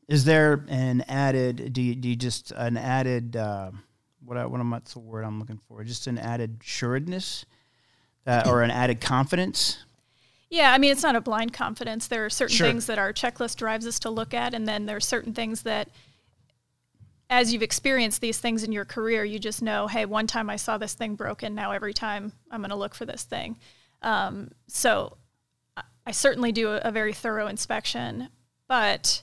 is 0.09 0.25
there 0.25 0.65
an 0.69 1.03
added? 1.03 1.75
Do 1.75 1.83
you, 1.83 1.95
do 1.95 2.09
you 2.09 2.17
just 2.17 2.51
an 2.53 2.79
added? 2.79 3.37
Uh, 3.37 3.73
what 4.29 4.37
I, 4.39 4.47
what 4.47 4.61
am 4.61 4.71
what's 4.71 4.93
the 4.93 5.01
word 5.01 5.25
I'm 5.25 5.39
looking 5.39 5.61
for? 5.69 5.83
Just 5.85 6.07
an 6.07 6.19
added 6.19 6.59
sureness, 6.63 7.45
uh, 8.27 8.43
or 8.47 8.63
an 8.63 8.71
added 8.71 9.01
confidence 9.01 9.79
yeah, 10.51 10.73
I 10.73 10.79
mean, 10.79 10.93
it's 10.93 11.03
not 11.03 11.17
a 11.17 11.21
blind 11.21 11.53
confidence. 11.53 12.07
There 12.07 12.25
are 12.25 12.31
certain 12.31 12.57
sure. 12.57 12.67
things 12.67 12.87
that 12.87 12.99
our 12.99 13.13
checklist 13.13 13.57
drives 13.57 13.87
us 13.87 13.99
to 14.01 14.11
look 14.11 14.33
at, 14.33 14.55
and 14.55 14.67
then 14.67 14.87
there 14.87 14.97
are 14.97 15.01
certain 15.01 15.35
things 15.35 15.63
that 15.63 15.91
as 17.31 17.53
you've 17.53 17.63
experienced 17.63 18.23
these 18.23 18.39
things 18.39 18.65
in 18.65 18.73
your 18.73 18.87
career, 18.87 19.23
you 19.25 19.39
just 19.39 19.61
know, 19.61 19.87
hey, 19.87 20.07
one 20.07 20.27
time 20.27 20.49
I 20.49 20.57
saw 20.57 20.79
this 20.79 20.95
thing 20.95 21.15
broken. 21.15 21.55
Now 21.55 21.73
every 21.73 21.93
time 21.93 22.33
I'm 22.51 22.61
going 22.61 22.71
to 22.71 22.77
look 22.77 22.95
for 22.95 23.05
this 23.05 23.25
thing. 23.25 23.59
Um, 24.01 24.53
so 24.67 25.19
I 26.07 26.13
certainly 26.13 26.53
do 26.53 26.71
a, 26.71 26.77
a, 26.79 26.91
very 26.91 27.13
thorough 27.13 27.49
inspection, 27.49 28.31
but 28.67 29.21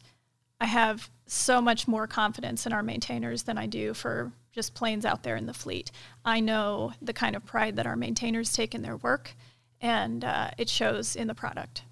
I 0.61 0.65
have 0.65 1.09
so 1.25 1.61
much 1.61 1.87
more 1.87 2.05
confidence 2.05 2.67
in 2.67 2.73
our 2.73 2.83
maintainers 2.83 3.43
than 3.43 3.57
I 3.57 3.65
do 3.65 3.95
for 3.95 4.31
just 4.55 4.73
planes 4.73 5.05
out 5.05 5.21
there 5.23 5.35
in 5.35 5.45
the 5.45 5.53
fleet. 5.53 5.91
I 6.23 6.39
know 6.39 6.93
the 7.01 7.13
kind 7.13 7.35
of 7.35 7.45
pride 7.45 7.75
that 7.75 7.85
our 7.85 7.97
maintainers 7.97 8.53
take 8.53 8.73
in 8.73 8.81
their 8.81 8.95
work, 8.95 9.35
and 9.81 10.23
uh, 10.23 10.51
it 10.57 10.69
shows 10.69 11.15
in 11.17 11.27
the 11.27 11.35
product. 11.35 11.83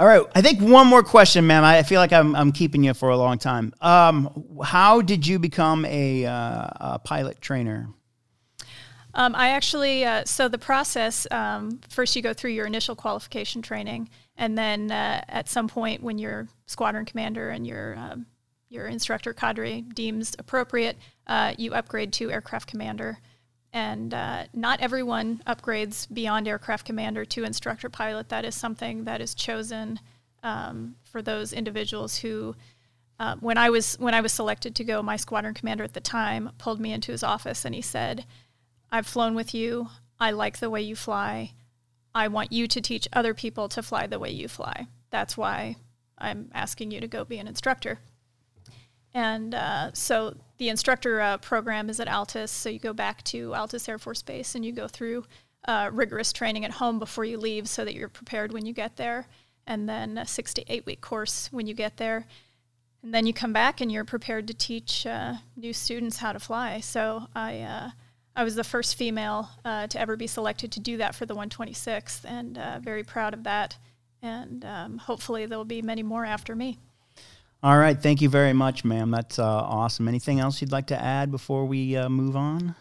All 0.00 0.06
right. 0.06 0.22
I 0.34 0.42
think 0.42 0.60
one 0.60 0.86
more 0.86 1.02
question, 1.02 1.46
ma'am. 1.46 1.64
I 1.64 1.82
feel 1.84 2.00
like 2.00 2.12
I'm, 2.12 2.34
I'm 2.36 2.52
keeping 2.52 2.84
you 2.84 2.94
for 2.94 3.10
a 3.10 3.16
long 3.16 3.38
time. 3.38 3.72
Um, 3.80 4.44
how 4.62 5.00
did 5.00 5.26
you 5.26 5.38
become 5.38 5.84
a, 5.84 6.24
uh, 6.26 6.68
a 6.80 7.00
pilot 7.02 7.40
trainer? 7.40 7.88
Um, 9.14 9.34
I 9.34 9.50
actually, 9.50 10.04
uh, 10.04 10.24
so 10.24 10.48
the 10.48 10.58
process 10.58 11.26
um, 11.30 11.80
first 11.88 12.14
you 12.14 12.22
go 12.22 12.32
through 12.32 12.52
your 12.52 12.66
initial 12.66 12.94
qualification 12.94 13.62
training, 13.62 14.10
and 14.36 14.56
then 14.56 14.92
uh, 14.92 15.24
at 15.28 15.48
some 15.48 15.66
point 15.66 16.02
when 16.02 16.18
your 16.18 16.46
squadron 16.66 17.04
commander 17.04 17.50
and 17.50 17.66
your 17.66 17.96
um, 17.96 18.26
your 18.68 18.86
instructor 18.86 19.32
cadre 19.32 19.82
deems 19.82 20.34
appropriate, 20.38 20.96
uh, 21.26 21.54
you 21.56 21.74
upgrade 21.74 22.12
to 22.14 22.30
aircraft 22.30 22.68
commander 22.68 23.18
and 23.72 24.14
uh, 24.14 24.44
not 24.54 24.80
everyone 24.80 25.42
upgrades 25.46 26.12
beyond 26.12 26.48
aircraft 26.48 26.86
commander 26.86 27.24
to 27.24 27.44
instructor 27.44 27.88
pilot. 27.88 28.28
That 28.28 28.44
is 28.44 28.54
something 28.54 29.04
that 29.04 29.20
is 29.20 29.34
chosen 29.34 30.00
um, 30.42 30.96
for 31.04 31.20
those 31.20 31.52
individuals 31.52 32.18
who, 32.18 32.54
uh, 33.18 33.36
when 33.40 33.58
I 33.58 33.70
was 33.70 33.96
when 33.98 34.14
I 34.14 34.20
was 34.20 34.32
selected 34.32 34.74
to 34.76 34.84
go, 34.84 35.02
my 35.02 35.16
squadron 35.16 35.54
commander 35.54 35.84
at 35.84 35.94
the 35.94 36.00
time 36.00 36.50
pulled 36.58 36.80
me 36.80 36.92
into 36.92 37.12
his 37.12 37.22
office 37.22 37.64
and 37.64 37.74
he 37.74 37.82
said, 37.82 38.24
"I've 38.90 39.06
flown 39.06 39.34
with 39.34 39.54
you. 39.54 39.88
I 40.20 40.30
like 40.30 40.58
the 40.58 40.70
way 40.70 40.82
you 40.82 40.96
fly. 40.96 41.52
I 42.14 42.28
want 42.28 42.52
you 42.52 42.66
to 42.68 42.80
teach 42.80 43.08
other 43.12 43.34
people 43.34 43.68
to 43.68 43.82
fly 43.82 44.06
the 44.06 44.18
way 44.18 44.30
you 44.30 44.48
fly. 44.48 44.86
That's 45.10 45.36
why 45.36 45.76
I'm 46.16 46.50
asking 46.54 46.90
you 46.90 47.00
to 47.00 47.08
go 47.08 47.24
be 47.24 47.38
an 47.38 47.48
instructor." 47.48 47.98
And 49.14 49.54
uh, 49.54 49.92
so 49.94 50.34
the 50.58 50.68
instructor 50.68 51.20
uh, 51.20 51.38
program 51.38 51.88
is 51.88 52.00
at 52.00 52.08
Altus. 52.08 52.50
So 52.50 52.68
you 52.68 52.78
go 52.78 52.92
back 52.92 53.22
to 53.24 53.50
Altus 53.50 53.88
Air 53.88 53.98
Force 53.98 54.22
Base 54.22 54.54
and 54.54 54.64
you 54.64 54.72
go 54.72 54.88
through 54.88 55.24
uh, 55.66 55.90
rigorous 55.92 56.32
training 56.32 56.64
at 56.64 56.72
home 56.72 56.98
before 56.98 57.24
you 57.24 57.38
leave 57.38 57.68
so 57.68 57.84
that 57.84 57.94
you're 57.94 58.08
prepared 58.08 58.52
when 58.52 58.66
you 58.66 58.72
get 58.72 58.96
there. 58.96 59.26
And 59.66 59.88
then 59.88 60.18
a 60.18 60.26
six 60.26 60.54
to 60.54 60.72
eight 60.72 60.86
week 60.86 61.00
course 61.00 61.48
when 61.52 61.66
you 61.66 61.74
get 61.74 61.96
there. 61.96 62.26
And 63.02 63.14
then 63.14 63.26
you 63.26 63.32
come 63.32 63.52
back 63.52 63.80
and 63.80 63.92
you're 63.92 64.04
prepared 64.04 64.48
to 64.48 64.54
teach 64.54 65.06
uh, 65.06 65.34
new 65.56 65.72
students 65.72 66.18
how 66.18 66.32
to 66.32 66.40
fly. 66.40 66.80
So 66.80 67.26
I, 67.34 67.60
uh, 67.60 67.90
I 68.34 68.44
was 68.44 68.56
the 68.56 68.64
first 68.64 68.96
female 68.96 69.50
uh, 69.64 69.86
to 69.88 70.00
ever 70.00 70.16
be 70.16 70.26
selected 70.26 70.72
to 70.72 70.80
do 70.80 70.96
that 70.96 71.14
for 71.14 71.26
the 71.26 71.34
126th, 71.34 72.24
and 72.24 72.58
very 72.82 73.04
proud 73.04 73.34
of 73.34 73.44
that. 73.44 73.76
And 74.22 74.64
um, 74.64 74.98
hopefully, 74.98 75.46
there 75.46 75.58
will 75.58 75.64
be 75.64 75.82
many 75.82 76.02
more 76.02 76.24
after 76.24 76.56
me. 76.56 76.78
All 77.62 77.76
right. 77.76 78.00
Thank 78.00 78.22
you 78.22 78.28
very 78.28 78.52
much, 78.52 78.84
ma'am. 78.84 79.10
That's 79.10 79.38
uh, 79.38 79.44
awesome. 79.44 80.06
Anything 80.06 80.38
else 80.38 80.60
you'd 80.60 80.72
like 80.72 80.86
to 80.88 81.02
add 81.02 81.30
before 81.30 81.64
we 81.64 81.96
uh, 81.96 82.08
move 82.08 82.36
on? 82.36 82.76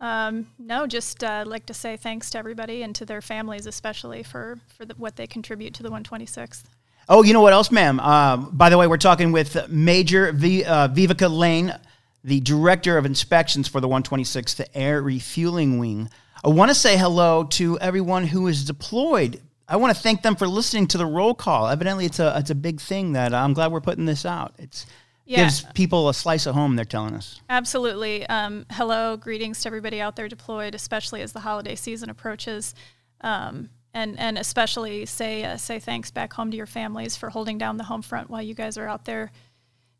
Um, 0.00 0.48
no, 0.58 0.86
just 0.86 1.22
uh, 1.22 1.44
like 1.46 1.66
to 1.66 1.74
say 1.74 1.96
thanks 1.96 2.30
to 2.30 2.38
everybody 2.38 2.82
and 2.82 2.94
to 2.96 3.06
their 3.06 3.20
families, 3.20 3.66
especially 3.66 4.22
for 4.22 4.58
for 4.76 4.84
the, 4.84 4.94
what 4.94 5.16
they 5.16 5.26
contribute 5.26 5.74
to 5.74 5.82
the 5.82 5.90
126th. 5.90 6.64
Oh, 7.08 7.22
you 7.22 7.32
know 7.32 7.42
what 7.42 7.52
else, 7.52 7.70
ma'am? 7.70 8.00
Um, 8.00 8.50
by 8.52 8.70
the 8.70 8.78
way, 8.78 8.86
we're 8.86 8.96
talking 8.96 9.30
with 9.30 9.68
Major 9.68 10.32
v, 10.32 10.64
uh, 10.64 10.88
Viveca 10.88 11.30
Lane, 11.30 11.74
the 12.22 12.40
Director 12.40 12.96
of 12.96 13.04
Inspections 13.04 13.68
for 13.68 13.80
the 13.80 13.88
126th 13.88 14.66
Air 14.74 15.02
Refueling 15.02 15.78
Wing. 15.78 16.08
I 16.42 16.48
want 16.48 16.70
to 16.70 16.74
say 16.74 16.96
hello 16.96 17.44
to 17.44 17.78
everyone 17.78 18.26
who 18.26 18.46
is 18.46 18.64
deployed. 18.64 19.40
I 19.68 19.76
want 19.76 19.96
to 19.96 20.02
thank 20.02 20.22
them 20.22 20.36
for 20.36 20.46
listening 20.46 20.86
to 20.88 20.98
the 20.98 21.06
roll 21.06 21.34
call. 21.34 21.68
Evidently, 21.68 22.06
it's 22.06 22.18
a 22.18 22.36
it's 22.38 22.50
a 22.50 22.54
big 22.54 22.80
thing 22.80 23.12
that 23.12 23.32
I'm 23.32 23.54
glad 23.54 23.72
we're 23.72 23.80
putting 23.80 24.04
this 24.04 24.26
out. 24.26 24.54
It's 24.58 24.86
yeah. 25.24 25.44
gives 25.44 25.64
people 25.74 26.08
a 26.08 26.14
slice 26.14 26.46
of 26.46 26.54
home. 26.54 26.76
They're 26.76 26.84
telling 26.84 27.14
us 27.14 27.40
absolutely. 27.48 28.26
Um, 28.26 28.66
hello, 28.70 29.16
greetings 29.16 29.62
to 29.62 29.68
everybody 29.68 30.00
out 30.00 30.16
there 30.16 30.28
deployed, 30.28 30.74
especially 30.74 31.22
as 31.22 31.32
the 31.32 31.40
holiday 31.40 31.74
season 31.74 32.10
approaches. 32.10 32.74
Um, 33.22 33.70
and 33.94 34.18
and 34.18 34.36
especially 34.36 35.06
say 35.06 35.44
uh, 35.44 35.56
say 35.56 35.78
thanks 35.78 36.10
back 36.10 36.32
home 36.32 36.50
to 36.50 36.56
your 36.56 36.66
families 36.66 37.16
for 37.16 37.30
holding 37.30 37.58
down 37.58 37.76
the 37.76 37.84
home 37.84 38.02
front 38.02 38.28
while 38.28 38.42
you 38.42 38.54
guys 38.54 38.76
are 38.76 38.86
out 38.86 39.04
there 39.04 39.32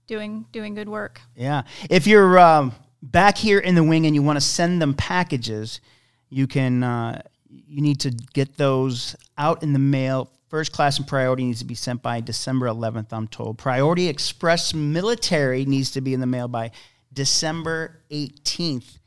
doing 0.07 0.47
doing 0.53 0.75
good 0.75 0.89
work. 0.89 1.21
Yeah, 1.37 1.63
if 1.89 2.07
you're 2.07 2.39
um, 2.39 2.73
back 3.03 3.39
here 3.39 3.61
in 3.61 3.77
the 3.77 3.85
wing 3.85 4.05
and 4.05 4.15
you 4.15 4.23
want 4.23 4.37
to 4.37 4.45
send 4.45 4.83
them 4.83 4.93
packages, 4.95 5.81
you 6.29 6.47
can. 6.47 6.83
Uh, 6.83 7.23
you 7.67 7.81
need 7.81 8.01
to 8.01 8.11
get 8.11 8.57
those 8.57 9.17
out 9.39 9.63
in 9.63 9.73
the 9.73 9.79
mail. 9.79 10.31
First 10.49 10.73
class 10.73 10.99
and 10.99 11.07
priority 11.07 11.45
needs 11.45 11.61
to 11.61 11.65
be 11.65 11.75
sent 11.75 12.03
by 12.03 12.21
December 12.21 12.67
11th. 12.67 13.13
I'm 13.13 13.29
told. 13.29 13.59
Priority 13.59 14.09
Express 14.09 14.75
Military 14.75 15.65
needs 15.65 15.91
to 15.93 16.01
be 16.01 16.15
in 16.15 16.21
the 16.21 16.27
mail 16.27 16.49
by 16.49 16.71
December 17.13 18.01
18th. 18.11 18.99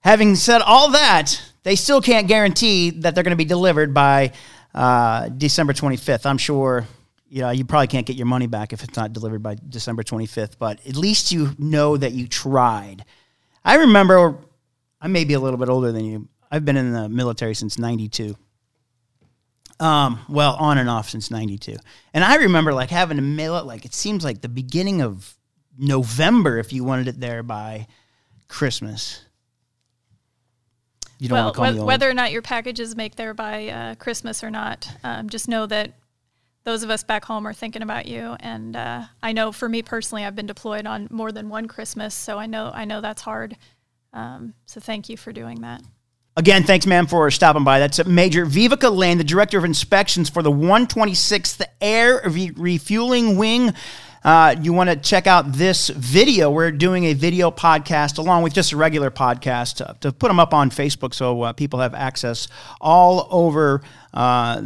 Having 0.00 0.36
said 0.36 0.62
all 0.62 0.90
that, 0.92 1.40
they 1.64 1.76
still 1.76 2.00
can't 2.00 2.28
guarantee 2.28 2.90
that 2.90 3.14
they're 3.14 3.24
going 3.24 3.32
to 3.32 3.36
be 3.36 3.44
delivered 3.44 3.92
by 3.92 4.32
uh, 4.74 5.28
December 5.28 5.72
25th. 5.72 6.24
I'm 6.26 6.38
sure 6.38 6.86
you 7.28 7.42
know 7.42 7.50
you 7.50 7.64
probably 7.64 7.88
can't 7.88 8.06
get 8.06 8.16
your 8.16 8.26
money 8.26 8.46
back 8.46 8.72
if 8.72 8.82
it's 8.82 8.96
not 8.96 9.12
delivered 9.12 9.42
by 9.42 9.56
December 9.68 10.02
25th, 10.02 10.58
but 10.58 10.84
at 10.86 10.96
least 10.96 11.32
you 11.32 11.50
know 11.58 11.96
that 11.96 12.12
you 12.12 12.26
tried. 12.28 13.04
I 13.64 13.76
remember 13.76 14.38
I 15.00 15.08
may 15.08 15.24
be 15.24 15.34
a 15.34 15.40
little 15.40 15.58
bit 15.58 15.68
older 15.68 15.92
than 15.92 16.04
you. 16.04 16.28
I've 16.50 16.64
been 16.64 16.76
in 16.76 16.92
the 16.92 17.08
military 17.08 17.54
since 17.54 17.78
92. 17.78 18.36
Um, 19.80 20.20
well, 20.28 20.56
on 20.56 20.78
and 20.78 20.90
off 20.90 21.08
since 21.08 21.30
92. 21.30 21.76
And 22.12 22.24
I 22.24 22.36
remember 22.36 22.72
like 22.72 22.90
having 22.90 23.16
to 23.16 23.22
mail 23.22 23.56
it 23.56 23.64
like 23.64 23.84
it 23.84 23.94
seems 23.94 24.24
like 24.24 24.40
the 24.40 24.48
beginning 24.48 25.02
of 25.02 25.36
November 25.78 26.58
if 26.58 26.72
you 26.72 26.82
wanted 26.82 27.08
it 27.08 27.20
there 27.20 27.42
by 27.42 27.86
Christmas. 28.48 29.24
You 31.18 31.28
don't 31.28 31.36
well, 31.36 31.44
want 31.44 31.54
to 31.54 31.60
call 31.60 31.72
wh- 31.72 31.74
me 31.76 31.80
whether 31.82 32.08
or 32.08 32.14
not 32.14 32.32
your 32.32 32.42
packages 32.42 32.96
make 32.96 33.16
there 33.16 33.34
by 33.34 33.68
uh, 33.68 33.94
Christmas 33.96 34.42
or 34.42 34.50
not, 34.50 34.90
um, 35.04 35.28
just 35.28 35.48
know 35.48 35.66
that 35.66 35.92
those 36.64 36.82
of 36.82 36.90
us 36.90 37.02
back 37.02 37.24
home 37.24 37.46
are 37.46 37.52
thinking 37.52 37.82
about 37.82 38.06
you. 38.06 38.36
And 38.40 38.76
uh, 38.76 39.04
I 39.22 39.32
know 39.32 39.52
for 39.52 39.68
me 39.68 39.82
personally, 39.82 40.24
I've 40.24 40.36
been 40.36 40.46
deployed 40.46 40.86
on 40.86 41.08
more 41.10 41.32
than 41.32 41.48
one 41.48 41.66
Christmas, 41.66 42.14
so 42.14 42.38
I 42.38 42.46
know 42.46 42.70
I 42.74 42.84
know 42.84 43.00
that's 43.00 43.22
hard. 43.22 43.56
Um, 44.12 44.54
so 44.66 44.80
thank 44.80 45.08
you 45.08 45.16
for 45.16 45.32
doing 45.32 45.60
that. 45.62 45.82
Again, 46.38 46.62
thanks, 46.62 46.86
ma'am, 46.86 47.08
for 47.08 47.28
stopping 47.32 47.64
by. 47.64 47.80
That's 47.80 48.06
Major 48.06 48.46
Viveca 48.46 48.96
Lane, 48.96 49.18
the 49.18 49.24
Director 49.24 49.58
of 49.58 49.64
Inspections 49.64 50.30
for 50.30 50.40
the 50.40 50.52
126th 50.52 51.62
Air 51.80 52.22
Refueling 52.56 53.36
Wing. 53.36 53.74
Uh, 54.22 54.54
you 54.62 54.72
want 54.72 54.88
to 54.88 54.94
check 54.94 55.26
out 55.26 55.52
this 55.54 55.88
video. 55.88 56.48
We're 56.48 56.70
doing 56.70 57.06
a 57.06 57.14
video 57.14 57.50
podcast 57.50 58.18
along 58.18 58.44
with 58.44 58.54
just 58.54 58.70
a 58.70 58.76
regular 58.76 59.10
podcast 59.10 59.98
to, 59.98 60.12
put 60.12 60.28
them 60.28 60.38
up 60.38 60.54
on 60.54 60.70
Facebook 60.70 61.12
so 61.12 61.42
uh, 61.42 61.52
people 61.54 61.80
have 61.80 61.92
access 61.92 62.46
all 62.80 63.26
over 63.32 63.82
uh, 64.14 64.62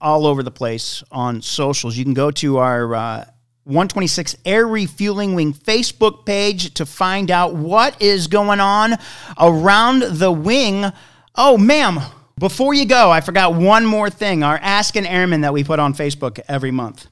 all 0.00 0.26
over 0.26 0.42
the 0.42 0.50
place 0.50 1.04
on 1.12 1.40
socials. 1.40 1.96
You 1.96 2.02
can 2.02 2.14
go 2.14 2.32
to 2.32 2.58
our 2.58 2.96
uh, 2.96 3.24
126 3.62 4.38
Air 4.44 4.66
Refueling 4.66 5.36
Wing 5.36 5.54
Facebook 5.54 6.26
page 6.26 6.74
to 6.74 6.84
find 6.84 7.30
out 7.30 7.54
what 7.54 8.02
is 8.02 8.26
going 8.26 8.58
on 8.58 8.96
around 9.38 10.02
the 10.02 10.32
wing. 10.32 10.90
Oh, 11.34 11.56
ma'am. 11.56 12.00
Before 12.38 12.74
you 12.74 12.86
go, 12.86 13.10
I 13.10 13.20
forgot 13.20 13.54
one 13.54 13.86
more 13.86 14.10
thing 14.10 14.42
our 14.42 14.58
Ask 14.60 14.96
an 14.96 15.06
Airman 15.06 15.42
that 15.42 15.52
we 15.52 15.64
put 15.64 15.78
on 15.78 15.94
Facebook 15.94 16.40
every 16.48 16.70
month. 16.70 17.06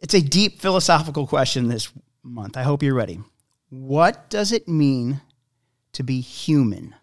It's 0.00 0.14
a 0.14 0.20
deep 0.20 0.60
philosophical 0.60 1.26
question 1.26 1.68
this 1.68 1.90
month. 2.22 2.56
I 2.56 2.62
hope 2.62 2.82
you're 2.82 2.94
ready. 2.94 3.20
What 3.70 4.28
does 4.28 4.52
it 4.52 4.68
mean 4.68 5.22
to 5.92 6.02
be 6.02 6.20
human? 6.20 6.94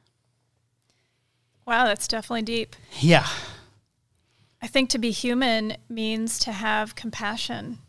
Wow, 1.66 1.86
that's 1.86 2.08
definitely 2.08 2.44
deep. 2.44 2.76
Yeah. 3.00 3.28
I 4.62 4.68
think 4.68 4.90
to 4.92 4.98
be 4.98 5.12
human 5.12 5.76
means 5.90 6.40
to 6.40 6.52
have 6.52 6.96
compassion. 6.96 7.80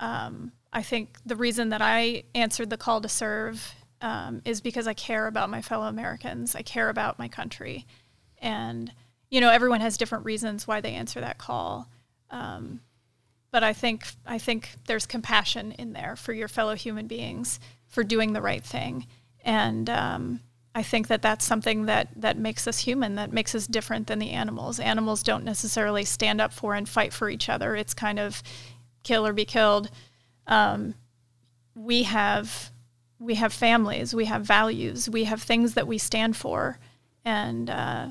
Um, 0.00 0.52
I 0.72 0.82
think 0.82 1.18
the 1.24 1.36
reason 1.36 1.68
that 1.68 1.82
I 1.82 2.24
answered 2.34 2.70
the 2.70 2.76
call 2.76 3.00
to 3.00 3.08
serve 3.08 3.74
um, 4.04 4.42
is 4.44 4.60
because 4.60 4.86
I 4.86 4.92
care 4.92 5.26
about 5.26 5.48
my 5.48 5.62
fellow 5.62 5.86
Americans. 5.86 6.54
I 6.54 6.60
care 6.60 6.90
about 6.90 7.18
my 7.18 7.26
country. 7.26 7.86
And, 8.38 8.92
you 9.30 9.40
know, 9.40 9.48
everyone 9.48 9.80
has 9.80 9.96
different 9.96 10.26
reasons 10.26 10.68
why 10.68 10.82
they 10.82 10.92
answer 10.92 11.22
that 11.22 11.38
call. 11.38 11.88
Um, 12.30 12.80
but 13.50 13.64
I 13.64 13.72
think 13.72 14.04
I 14.26 14.38
think 14.38 14.70
there's 14.86 15.06
compassion 15.06 15.72
in 15.72 15.92
there 15.94 16.16
for 16.16 16.32
your 16.32 16.48
fellow 16.48 16.74
human 16.74 17.06
beings 17.06 17.60
for 17.86 18.02
doing 18.04 18.32
the 18.32 18.42
right 18.42 18.64
thing, 18.64 19.06
and 19.44 19.88
um, 19.88 20.40
I 20.74 20.82
think 20.82 21.06
that 21.06 21.22
that's 21.22 21.44
something 21.44 21.86
that 21.86 22.08
that 22.16 22.36
makes 22.36 22.66
us 22.66 22.80
human, 22.80 23.14
that 23.14 23.32
makes 23.32 23.54
us 23.54 23.68
different 23.68 24.08
than 24.08 24.18
the 24.18 24.30
animals. 24.30 24.80
Animals 24.80 25.22
don't 25.22 25.44
necessarily 25.44 26.04
stand 26.04 26.40
up 26.40 26.52
for 26.52 26.74
and 26.74 26.88
fight 26.88 27.12
for 27.12 27.30
each 27.30 27.48
other. 27.48 27.76
It's 27.76 27.94
kind 27.94 28.18
of 28.18 28.42
kill 29.04 29.24
or 29.24 29.32
be 29.32 29.44
killed. 29.44 29.88
Um, 30.48 30.94
we 31.76 32.02
have 32.02 32.72
we 33.24 33.34
have 33.36 33.52
families, 33.52 34.14
we 34.14 34.26
have 34.26 34.42
values, 34.42 35.08
we 35.08 35.24
have 35.24 35.42
things 35.42 35.74
that 35.74 35.86
we 35.86 35.98
stand 35.98 36.36
for, 36.36 36.78
and 37.24 37.70
uh, 37.70 38.08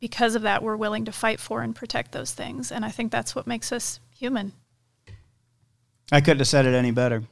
because 0.00 0.34
of 0.34 0.42
that, 0.42 0.62
we're 0.62 0.76
willing 0.76 1.04
to 1.04 1.12
fight 1.12 1.40
for 1.40 1.60
and 1.62 1.74
protect 1.74 2.12
those 2.12 2.32
things. 2.32 2.72
And 2.72 2.84
I 2.84 2.90
think 2.90 3.10
that's 3.10 3.34
what 3.34 3.46
makes 3.46 3.72
us 3.72 4.00
human. 4.16 4.52
I 6.10 6.20
couldn't 6.20 6.38
have 6.38 6.48
said 6.48 6.66
it 6.66 6.74
any 6.74 6.90
better. 6.90 7.22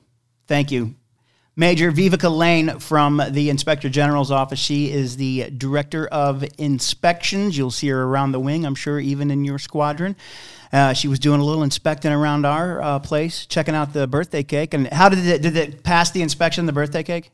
Thank 0.46 0.70
you. 0.70 0.94
Major 1.56 1.90
Viveca 1.90 2.34
Lane 2.34 2.78
from 2.78 3.22
the 3.30 3.50
Inspector 3.50 3.88
General's 3.88 4.30
office. 4.30 4.58
She 4.58 4.90
is 4.90 5.16
the 5.16 5.50
Director 5.50 6.06
of 6.06 6.44
Inspections. 6.58 7.58
You'll 7.58 7.70
see 7.70 7.88
her 7.88 8.04
around 8.04 8.32
the 8.32 8.40
wing, 8.40 8.64
I'm 8.64 8.74
sure, 8.74 9.00
even 9.00 9.30
in 9.30 9.44
your 9.44 9.58
squadron. 9.58 10.16
Uh, 10.72 10.92
she 10.92 11.08
was 11.08 11.18
doing 11.18 11.40
a 11.40 11.44
little 11.44 11.62
inspecting 11.62 12.12
around 12.12 12.46
our 12.46 12.80
uh, 12.80 12.98
place, 13.00 13.44
checking 13.46 13.74
out 13.74 13.92
the 13.92 14.06
birthday 14.06 14.42
cake. 14.42 14.72
And 14.72 14.86
how 14.88 15.08
did 15.08 15.26
it, 15.26 15.42
did 15.42 15.56
it 15.56 15.82
pass 15.82 16.10
the 16.12 16.22
inspection, 16.22 16.66
the 16.66 16.72
birthday 16.72 17.02
cake? 17.02 17.30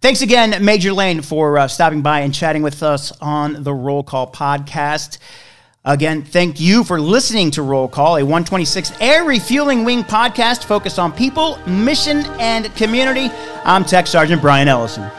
Thanks 0.00 0.22
again, 0.22 0.64
Major 0.64 0.92
Lane, 0.92 1.20
for 1.20 1.58
uh, 1.58 1.68
stopping 1.68 2.02
by 2.02 2.20
and 2.20 2.34
chatting 2.34 2.62
with 2.62 2.82
us 2.82 3.12
on 3.20 3.62
the 3.62 3.72
Roll 3.72 4.02
Call 4.02 4.32
podcast. 4.32 5.18
Again, 5.84 6.22
thank 6.22 6.60
you 6.60 6.84
for 6.84 7.00
listening 7.00 7.50
to 7.52 7.62
Roll 7.62 7.88
Call, 7.88 8.16
a 8.16 8.22
126 8.22 8.92
Air 9.00 9.24
Refueling 9.24 9.84
Wing 9.84 10.04
podcast 10.04 10.62
focused 10.62 11.00
on 11.00 11.10
people, 11.10 11.58
mission, 11.66 12.18
and 12.38 12.72
community. 12.76 13.30
I'm 13.64 13.84
Tech 13.84 14.06
Sergeant 14.06 14.40
Brian 14.40 14.68
Ellison. 14.68 15.10